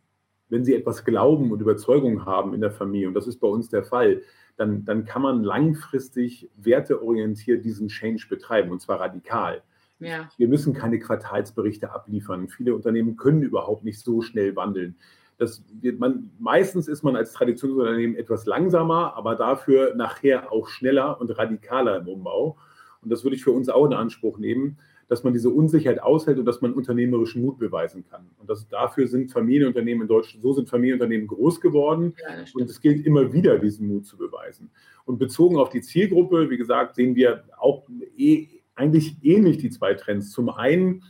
Wenn 0.49 0.65
sie 0.65 0.75
etwas 0.75 1.05
glauben 1.05 1.53
und 1.53 1.61
Überzeugung 1.61 2.25
haben 2.25 2.55
in 2.55 2.61
der 2.61 2.71
Familie, 2.71 3.09
und 3.09 3.15
das 3.15 3.27
ist 3.27 3.41
bei 3.41 3.49
uns 3.49 3.69
der 3.69 3.85
Fall, 3.85 4.23
dann, 4.57 4.85
dann 4.85 5.05
kann 5.05 5.23
man 5.23 5.45
langfristig 5.45 6.51
werteorientiert 6.57 7.65
diesen 7.65 7.89
Change 7.89 8.27
betreiben, 8.29 8.71
und 8.71 8.81
zwar 8.81 9.01
radikal. 9.01 9.63
Ja. 9.99 10.29
Wir 10.37 10.49
müssen 10.49 10.73
keine 10.73 10.99
Quartalsberichte 10.99 11.93
abliefern. 11.93 12.49
Viele 12.49 12.75
Unternehmen 12.75 13.17
können 13.17 13.43
überhaupt 13.43 13.85
nicht 13.85 14.01
so 14.01 14.23
schnell 14.23 14.57
wandeln. 14.57 14.97
Das 15.39 15.63
man, 15.99 16.31
meistens 16.39 16.89
ist 16.89 17.03
man 17.03 17.15
als 17.15 17.33
Traditionsunternehmen 17.33 18.17
etwas 18.17 18.47
langsamer, 18.47 19.15
aber 19.17 19.35
dafür 19.35 19.95
nachher 19.95 20.51
auch 20.51 20.69
schneller 20.69 21.21
und 21.21 21.31
radikaler 21.37 21.99
im 21.99 22.09
Umbau. 22.09 22.57
Und 23.03 23.11
das 23.11 23.23
würde 23.23 23.37
ich 23.37 23.45
für 23.45 23.53
uns 23.53 23.69
auch 23.69 23.87
in 23.87 23.93
Anspruch 23.93 24.39
nehmen, 24.39 24.79
dass 25.09 25.23
man 25.23 25.33
diese 25.33 25.51
Unsicherheit 25.51 26.03
aushält 26.03 26.39
und 26.39 26.47
dass 26.47 26.61
man 26.61 26.73
unternehmerischen 26.73 27.43
Mut 27.43 27.59
beweisen 27.59 28.05
kann. 28.11 28.29
Und 28.39 28.51
das, 28.51 28.67
dafür 28.69 29.07
sind 29.07 29.31
Familienunternehmen 29.31 30.03
in 30.03 30.09
Deutschland, 30.09 30.43
so 30.43 30.53
sind 30.53 30.69
Familienunternehmen 30.69 31.29
groß 31.29 31.61
geworden. 31.61 32.15
Ja, 32.21 32.45
und 32.55 32.69
es 32.69 32.81
gilt 32.81 33.07
immer 33.07 33.33
wieder, 33.33 33.59
diesen 33.59 33.87
Mut 33.87 34.07
zu 34.07 34.17
beweisen. 34.17 34.71
Und 35.05 35.19
bezogen 35.19 35.59
auf 35.59 35.69
die 35.69 35.81
Zielgruppe, 35.81 36.51
wie 36.51 36.57
gesagt, 36.57 36.97
sehen 36.97 37.15
wir 37.15 37.45
auch 37.57 37.87
eh, 38.17 38.49
eigentlich 38.75 39.17
ähnlich 39.23 39.59
die 39.59 39.71
zwei 39.71 39.95
Trends. 39.95 40.33
Zum 40.33 40.49
einen 40.51 41.05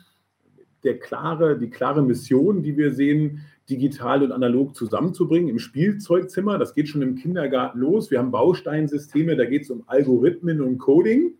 der 0.84 0.98
klare, 0.98 1.58
die 1.58 1.70
klare 1.70 2.02
Mission, 2.02 2.62
die 2.62 2.76
wir 2.76 2.92
sehen, 2.92 3.40
digital 3.68 4.22
und 4.22 4.32
analog 4.32 4.76
zusammenzubringen 4.76 5.48
im 5.48 5.58
Spielzeugzimmer. 5.58 6.58
Das 6.58 6.74
geht 6.74 6.88
schon 6.88 7.02
im 7.02 7.16
Kindergarten 7.16 7.80
los. 7.80 8.10
Wir 8.10 8.18
haben 8.18 8.30
Bausteinsysteme, 8.30 9.36
da 9.36 9.44
geht 9.44 9.62
es 9.62 9.70
um 9.70 9.84
Algorithmen 9.86 10.60
und 10.60 10.78
Coding. 10.78 11.34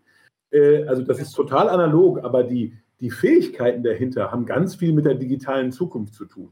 Äh, 0.51 0.83
also 0.83 1.03
das 1.03 1.19
ist 1.19 1.33
total 1.33 1.69
analog, 1.69 2.23
aber 2.23 2.43
die, 2.43 2.73
die 2.99 3.11
Fähigkeiten 3.11 3.83
dahinter 3.83 4.31
haben 4.31 4.45
ganz 4.45 4.75
viel 4.75 4.93
mit 4.93 5.05
der 5.05 5.15
digitalen 5.15 5.71
Zukunft 5.71 6.15
zu 6.15 6.25
tun. 6.25 6.49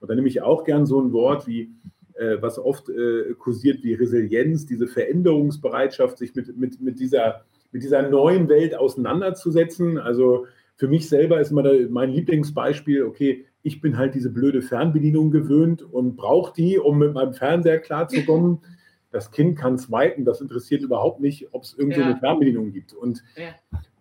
Und 0.00 0.08
da 0.08 0.14
nehme 0.14 0.28
ich 0.28 0.40
auch 0.40 0.64
gern 0.64 0.86
so 0.86 1.00
ein 1.00 1.12
Wort 1.12 1.46
wie, 1.46 1.70
äh, 2.14 2.38
was 2.40 2.58
oft 2.58 2.88
äh, 2.88 3.34
kursiert 3.38 3.82
wie 3.82 3.94
Resilienz, 3.94 4.64
diese 4.64 4.86
Veränderungsbereitschaft, 4.86 6.16
sich 6.16 6.34
mit, 6.34 6.56
mit, 6.56 6.80
mit, 6.80 6.98
dieser, 6.98 7.44
mit 7.72 7.82
dieser 7.82 8.08
neuen 8.08 8.48
Welt 8.48 8.74
auseinanderzusetzen. 8.74 9.98
Also 9.98 10.46
für 10.80 10.88
mich 10.88 11.10
selber 11.10 11.38
ist 11.38 11.50
immer 11.50 11.62
mein 11.90 12.08
Lieblingsbeispiel, 12.08 13.04
okay, 13.04 13.44
ich 13.62 13.82
bin 13.82 13.98
halt 13.98 14.14
diese 14.14 14.30
blöde 14.30 14.62
Fernbedienung 14.62 15.30
gewöhnt 15.30 15.82
und 15.82 16.16
brauche 16.16 16.54
die, 16.54 16.78
um 16.78 16.96
mit 16.96 17.12
meinem 17.12 17.34
Fernseher 17.34 17.78
klarzukommen. 17.78 18.60
Das 19.12 19.32
Kind 19.32 19.58
kann 19.58 19.76
swipen, 19.76 20.24
das 20.24 20.40
interessiert 20.40 20.82
überhaupt 20.82 21.18
nicht, 21.18 21.48
ob 21.50 21.64
es 21.64 21.74
irgendwo 21.76 21.98
ja. 21.98 22.06
eine 22.06 22.16
Fernbedienung 22.18 22.70
gibt. 22.70 22.92
Und 22.92 23.24
ja. 23.34 23.48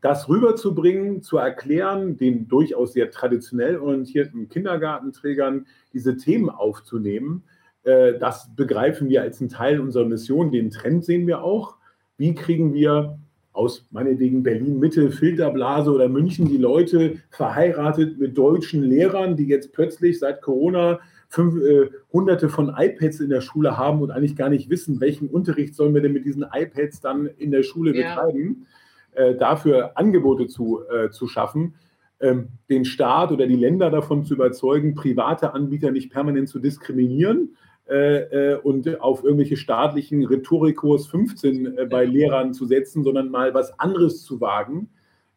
das 0.02 0.30
rüberzubringen, 0.30 1.24
zu 1.24 1.38
erklären, 1.38 2.16
den 2.16 2.48
durchaus 2.48 2.94
sehr 2.94 3.10
traditionell 3.10 3.80
orientierten 3.80 4.50
Kindergartenträgern 4.50 5.66
diese 5.94 6.16
Themen 6.16 6.52
aufzunehmen, 6.52 7.42
äh, 7.86 8.20
das 8.20 8.52
begreifen 8.56 9.10
wir 9.10 9.24
als 9.24 9.42
einen 9.42 9.50
Teil 9.50 9.80
unserer 9.80 10.06
Mission. 10.06 10.52
Den 10.52 10.70
Trend 10.70 11.04
sehen 11.04 11.26
wir 11.26 11.42
auch. 11.44 11.78
Wie 12.18 12.36
kriegen 12.36 12.76
wir 12.76 13.18
aus 13.52 13.88
meinetwegen 13.92 14.44
Berlin-Mitte, 14.44 15.12
Filterblase 15.12 15.92
oder 15.92 16.08
München 16.08 16.48
die 16.48 16.58
Leute 16.58 17.18
verheiratet 17.30 18.20
mit 18.20 18.38
deutschen 18.38 18.84
Lehrern, 18.84 19.36
die 19.36 19.48
jetzt 19.48 19.74
plötzlich 19.74 20.20
seit 20.20 20.42
Corona 20.42 21.00
fünf, 21.30 21.56
äh, 21.62 21.90
hunderte 22.12 22.50
von 22.50 22.74
iPads 22.76 23.20
in 23.20 23.30
der 23.30 23.42
Schule 23.42 23.78
haben 23.78 24.02
und 24.02 24.12
eigentlich 24.12 24.36
gar 24.36 24.50
nicht 24.50 24.70
wissen, 24.70 25.00
welchen 25.00 25.30
Unterricht 25.30 25.76
sollen 25.76 25.94
wir 25.94 26.02
denn 26.02 26.14
mit 26.14 26.26
diesen 26.26 26.46
iPads 26.52 27.02
dann 27.02 27.28
in 27.38 27.52
der 27.52 27.64
Schule 27.64 27.96
ja. 27.96 28.16
betreiben, 28.16 28.66
äh, 29.14 29.36
dafür 29.36 29.98
Angebote 29.98 30.48
zu, 30.48 30.82
äh, 30.90 31.10
zu 31.10 31.28
schaffen, 31.28 31.76
ähm, 32.20 32.50
den 32.70 32.84
Staat 32.84 33.32
oder 33.32 33.48
die 33.48 33.56
Länder 33.56 33.90
davon 33.90 34.26
zu 34.26 34.34
überzeugen, 34.34 34.96
private 34.96 35.54
Anbieter 35.54 35.92
nicht 35.92 36.12
permanent 36.12 36.50
zu 36.50 36.60
diskriminieren, 36.60 37.56
äh, 37.90 38.54
äh, 38.54 38.56
und 38.56 39.02
auf 39.02 39.24
irgendwelche 39.24 39.58
staatlichen 39.58 40.24
Rhetorikkurs 40.26 41.08
15 41.08 41.78
äh, 41.78 41.86
bei 41.86 42.06
Lehrern 42.06 42.54
zu 42.54 42.66
setzen, 42.66 43.04
sondern 43.04 43.30
mal 43.30 43.54
was 43.54 43.80
anderes 43.80 44.24
zu 44.24 44.40
wagen, 44.40 44.90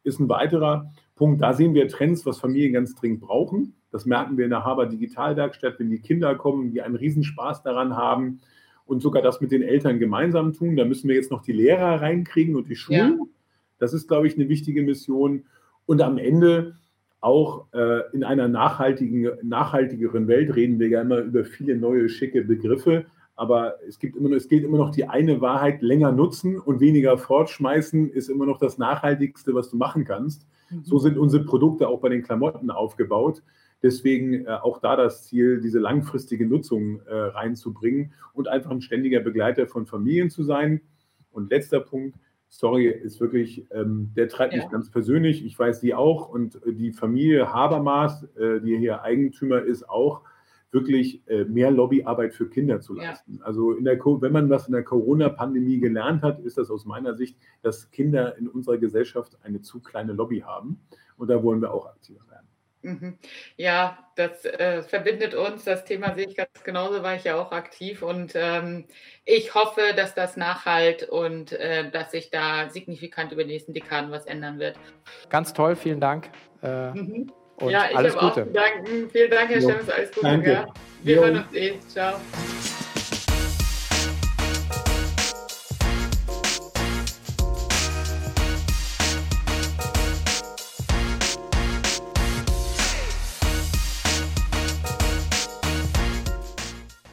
ist 0.05 0.21
ein 0.21 0.29
weiterer 0.29 0.91
Punkt. 1.15 1.41
Da 1.41 1.55
sehen 1.55 1.75
wir 1.75 1.89
Trends, 1.89 2.27
was 2.27 2.39
Familien 2.39 2.73
ganz 2.73 2.95
dringend 2.95 3.21
brauchen. 3.21 3.75
Das 3.91 4.07
merken 4.07 4.37
wir 4.37 4.45
in 4.45 4.51
der 4.51 4.65
Haber 4.65 4.87
Digitalwerkstatt, 4.87 5.79
wenn 5.79 5.91
die 5.91 6.01
Kinder 6.01 6.35
kommen, 6.35 6.73
die 6.73 6.83
einen 6.83 6.97
Riesenspaß 6.97 7.63
daran 7.63 7.97
haben 7.97 8.41
und 8.85 9.01
sogar 9.01 9.23
das 9.23 9.41
mit 9.41 9.53
den 9.53 9.63
Eltern 9.63 9.99
gemeinsam 9.99 10.53
tun. 10.53 10.77
Da 10.77 10.85
müssen 10.85 11.09
wir 11.09 11.17
jetzt 11.17 11.31
noch 11.31 11.43
die 11.43 11.53
Lehrer 11.53 12.01
reinkriegen 12.01 12.57
und 12.57 12.69
die 12.69 12.77
Schulen. 12.77 13.19
Ja. 13.19 13.27
Das 13.79 13.93
ist, 13.93 14.09
glaube 14.09 14.27
ich, 14.27 14.35
eine 14.35 14.49
wichtige 14.49 14.83
Mission. 14.83 15.45
Und 15.87 16.03
am 16.03 16.19
Ende 16.19 16.77
auch 17.23 17.67
äh, 17.73 18.01
in 18.13 18.25
einer 18.25 18.49
nachhaltigen, 18.49 19.31
nachhaltigeren 19.43 20.27
Welt 20.27 20.55
reden 20.55 20.79
wir 20.81 20.89
ja 20.89 21.01
immer 21.03 21.19
über 21.19 21.45
viele 21.45 21.77
neue, 21.77 22.09
schicke 22.09 22.43
Begriffe. 22.43 23.07
Aber 23.37 23.77
es, 23.89 23.99
gibt 23.99 24.17
immer, 24.17 24.31
es 24.33 24.49
gilt 24.49 24.65
immer 24.65 24.77
noch 24.77 24.91
die 24.91 25.07
eine 25.07 25.41
Wahrheit, 25.41 25.83
länger 25.83 26.13
nutzen 26.13 26.59
und 26.59 26.81
weniger 26.81 27.17
fortschmeißen 27.17 28.11
ist 28.11 28.29
immer 28.29 28.45
noch 28.45 28.59
das 28.59 28.77
Nachhaltigste, 28.77 29.55
was 29.55 29.71
du 29.71 29.77
machen 29.77 30.05
kannst. 30.05 30.47
Mhm. 30.71 30.85
So 30.85 30.99
sind 30.99 31.17
unsere 31.17 31.45
Produkte 31.45 31.89
auch 31.89 32.01
bei 32.01 32.09
den 32.09 32.23
Klamotten 32.23 32.71
aufgebaut. 32.71 33.43
Deswegen 33.83 34.45
äh, 34.45 34.59
auch 34.61 34.81
da 34.81 34.97
das 34.97 35.25
Ziel, 35.25 35.61
diese 35.61 35.79
langfristige 35.79 36.47
Nutzung 36.47 37.01
äh, 37.07 37.15
reinzubringen 37.15 38.13
und 38.33 38.49
einfach 38.49 38.71
ein 38.71 38.83
ständiger 38.83 39.21
Begleiter 39.21 39.67
von 39.69 39.87
Familien 39.87 40.29
zu 40.29 40.43
sein. 40.43 40.81
Und 41.31 41.51
letzter 41.51 41.81
Punkt, 41.81 42.19
Story 42.53 42.87
ist 42.87 43.19
wirklich, 43.19 43.67
ähm, 43.71 44.13
der 44.15 44.29
treibt 44.29 44.53
ja. 44.53 44.61
mich 44.63 44.71
ganz 44.71 44.91
persönlich. 44.91 45.45
Ich 45.45 45.59
weiß 45.59 45.81
sie 45.81 45.95
auch 45.95 46.29
und 46.29 46.57
äh, 46.67 46.75
die 46.75 46.93
Familie 46.93 47.51
Habermas, 47.51 48.25
äh, 48.37 48.61
die 48.61 48.77
hier 48.77 49.03
Eigentümer 49.03 49.63
ist, 49.63 49.89
auch 49.89 50.21
wirklich 50.71 51.27
äh, 51.29 51.45
mehr 51.45 51.71
Lobbyarbeit 51.71 52.35
für 52.35 52.49
Kinder 52.49 52.81
zu 52.81 52.95
leisten. 52.95 53.39
Ja. 53.39 53.45
Also 53.45 53.73
in 53.73 53.85
der, 53.85 53.99
wenn 53.99 54.33
man 54.33 54.51
was 54.51 54.67
in 54.67 54.73
der 54.73 54.85
Corona-Pandemie 54.85 55.81
gelernt 55.81 56.23
hat, 56.23 56.41
ist 56.41 56.59
das 56.59 56.71
aus 56.71 56.85
meiner 56.85 57.15
Sicht, 57.15 57.39
dass 57.63 57.91
Kinder 57.91 58.37
in 58.37 58.49
unserer 58.49 58.77
Gesellschaft 58.77 59.39
eine 59.43 59.63
zu 59.63 59.81
kleine 59.81 60.13
Lobby 60.13 60.41
haben. 60.41 60.79
Und 61.17 61.29
da 61.29 61.43
wollen 61.43 61.61
wir 61.61 61.73
auch 61.73 61.87
aktiver 61.87 62.21
werden. 62.31 62.49
Mhm. 62.83 63.19
Ja, 63.57 63.99
das 64.17 64.45
äh, 64.45 64.83
verbindet 64.83 65.35
uns. 65.35 65.65
Das 65.65 65.85
Thema 65.85 66.15
sehe 66.15 66.27
ich 66.27 66.37
ganz 66.37 66.65
genauso, 66.65 67.03
war 67.03 67.15
ich 67.15 67.25
ja 67.25 67.37
auch 67.41 67.53
aktiv. 67.53 68.03
Und 68.03 68.33
ähm, 68.35 68.87
ich 69.25 69.55
hoffe, 69.55 69.81
dass 69.97 70.15
das 70.15 70.37
nachhalt 70.37 71.09
und 71.09 71.53
äh, 71.53 71.91
dass 71.91 72.11
sich 72.11 72.31
da 72.31 72.69
signifikant 72.69 73.33
über 73.33 73.45
die 73.45 73.53
nächsten 73.53 73.73
Dekaden 73.73 74.11
was 74.11 74.27
ändern 74.27 74.59
wird. 74.59 74.77
Ganz 75.31 75.53
toll, 75.53 75.77
vielen 75.77 76.01
Dank. 76.01 76.31
Äh, 76.63 76.91
mhm. 76.91 77.33
ja, 77.61 77.87
ich 77.91 77.97
alles 77.97 78.17
Gute. 78.17 78.43
Auch 78.43 79.11
Vielen 79.13 79.31
Dank, 79.31 79.51
Herr 79.51 79.61
Steffens, 79.61 79.91
alles 79.91 80.13
Gute. 80.13 80.27
Danke. 80.27 80.67
Wir 81.03 81.17
jo. 81.17 81.23
hören 81.23 81.37
uns 81.39 81.55
eh. 81.55 81.79
Ciao. 81.89 82.21